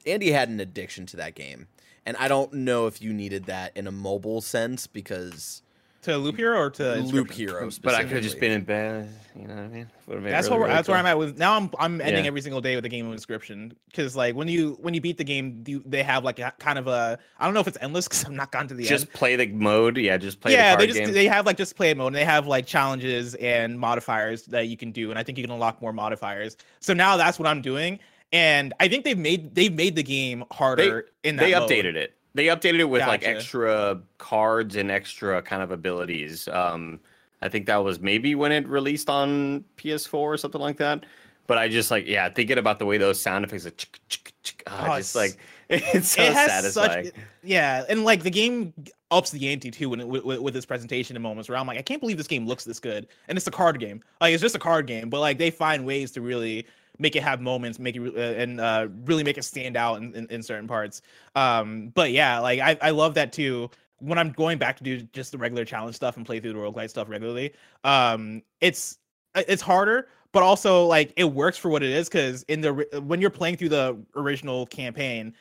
[0.05, 1.67] Andy had an addiction to that game,
[2.05, 5.61] and I don't know if you needed that in a mobile sense because
[6.03, 7.47] to Loop Hero or to Loop Inscription?
[7.49, 7.69] Hero.
[7.81, 9.09] but I could have just been in bed.
[9.35, 9.87] You know what I mean?
[10.07, 10.97] That's really, where really that's where.
[10.97, 11.57] I'm at with now.
[11.57, 12.27] I'm I'm ending Yeah.
[12.27, 15.17] every single day with a game of inscryption because like when you when you beat
[15.17, 17.77] the game, you, they have like a kind of a I don't know if it's
[17.81, 19.13] endless because I'm not gone to the Just end.
[19.13, 19.97] play the mode.
[19.97, 21.11] Yeah, just play yeah, the they just game.
[21.13, 24.77] they have like just play mode and they have like challenges and modifiers that you
[24.77, 26.55] can do, and I think you can unlock more modifiers.
[26.79, 27.97] So now that's what I'm doing,
[28.31, 31.43] and I think they've made they've made the game harder in that.
[31.45, 31.67] they mode.
[31.69, 32.13] updated it.
[32.35, 36.47] They updated it with like extra cards and extra kind of abilities.
[36.47, 36.99] Um,
[37.41, 41.05] I think that was maybe when it released on PS4 or something like that.
[41.45, 44.33] But I just like, yeah, thinking about the way those sound effects, like, chick, chick,
[44.43, 45.39] chick, ah, Oh, just it's- like
[45.95, 47.05] it's so it satisfying.
[47.05, 48.73] such yeah and like the game
[49.11, 51.65] ups the ante too when it, with, with, with this presentation in moments where i'm
[51.65, 54.33] like i can't believe this game looks this good and it's a card game like
[54.33, 56.67] it's just a card game but like they find ways to really
[56.99, 60.13] make it have moments make it uh, and uh, really make it stand out in,
[60.15, 61.01] in, in certain parts
[61.35, 65.01] um but yeah like I, I love that too when i'm going back to do
[65.13, 67.53] just the regular challenge stuff and play through the roguelite stuff regularly
[67.83, 68.99] um it's
[69.35, 73.21] it's harder but also like it works for what it is because in the when
[73.21, 75.33] you're playing through the original campaign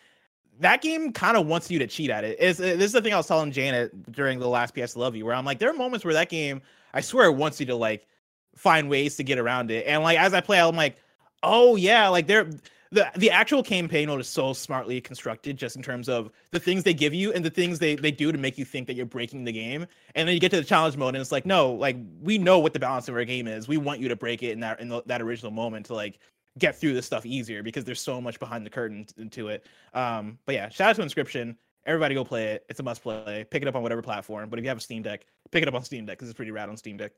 [0.61, 2.39] that game kind of wants you to cheat at it.
[2.41, 5.25] Is this is the thing I was telling Janet during the last PS Love You,
[5.25, 6.63] where I'm like, there are moments where that game,
[6.95, 8.07] I swear, it wants you to like
[8.55, 9.87] find ways to get around it.
[9.87, 10.97] And like as I play, I'm like,
[11.43, 12.49] oh yeah, like there
[12.93, 16.85] the the actual campaign mode is so smartly constructed, just in terms of the things
[16.85, 19.07] they give you and the things they they do to make you think that you're
[19.07, 19.87] breaking the game.
[20.15, 22.59] And then you get to the challenge mode, and it's like, no, like we know
[22.59, 23.67] what the balance of our game is.
[23.67, 26.19] We want you to break it in that in the, that original moment to like
[26.59, 29.67] get through this stuff easier because there's so much behind the curtain t- to it.
[29.95, 31.57] Um, but yeah, shout out to Inscryption.
[31.87, 32.67] Everybody go play it.
[32.69, 33.45] It's a must play.
[33.51, 34.51] Pick it up on whatever platform.
[34.51, 36.37] But if you have a Steam Deck, pick it up on Steam Deck because it's
[36.37, 37.13] pretty rad on Steam Deck.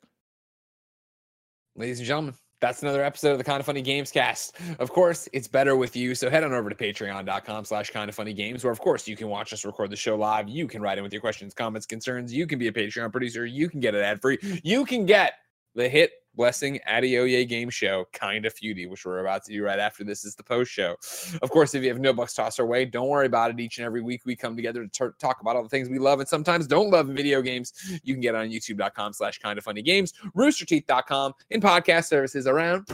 [1.76, 2.34] Ladies and gentlemen,
[2.64, 4.56] that's another episode of the Kind of Funny Games cast.
[4.78, 6.14] Of course, it's better with you.
[6.14, 9.16] So head on over to patreon.com slash kind of funny games, where of course you
[9.16, 10.48] can watch us record the show live.
[10.48, 12.32] You can write in with your questions, comments, concerns.
[12.32, 13.44] You can be a Patreon producer.
[13.44, 14.38] You can get it ad free.
[14.64, 15.34] You can get
[15.74, 19.78] the hit blessing Adeoye game show, kind of feudy, which we're about to do right
[19.78, 20.96] after this is the post show.
[21.42, 23.60] Of course, if you have no bucks tossed our way, don't worry about it.
[23.60, 26.20] Each and every week we come together to talk about all the things we love
[26.20, 27.72] and sometimes don't love in video games.
[28.02, 32.86] You can get on youtube.com slash kind of funny games, roosterteeth.com, and podcast services around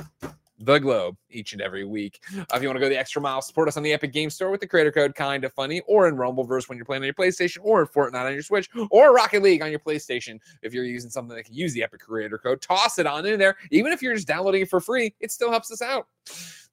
[0.61, 2.21] the globe each and every week.
[2.37, 4.31] Uh, if you want to go the extra mile, support us on the Epic Game
[4.31, 7.07] Store with the creator code kind of funny, or in Rumbleverse when you're playing on
[7.07, 10.39] your PlayStation, or in Fortnite on your Switch, or Rocket League on your PlayStation.
[10.63, 13.39] If you're using something that can use the Epic creator code, toss it on in
[13.39, 13.57] there.
[13.71, 16.07] Even if you're just downloading it for free, it still helps us out.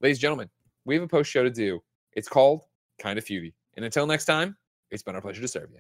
[0.01, 0.49] Ladies and gentlemen,
[0.85, 1.81] we have a post show to do.
[2.14, 2.64] It's called
[2.99, 3.53] Kind of Feudy.
[3.76, 4.57] And until next time,
[4.91, 5.80] it's been our pleasure to serve you.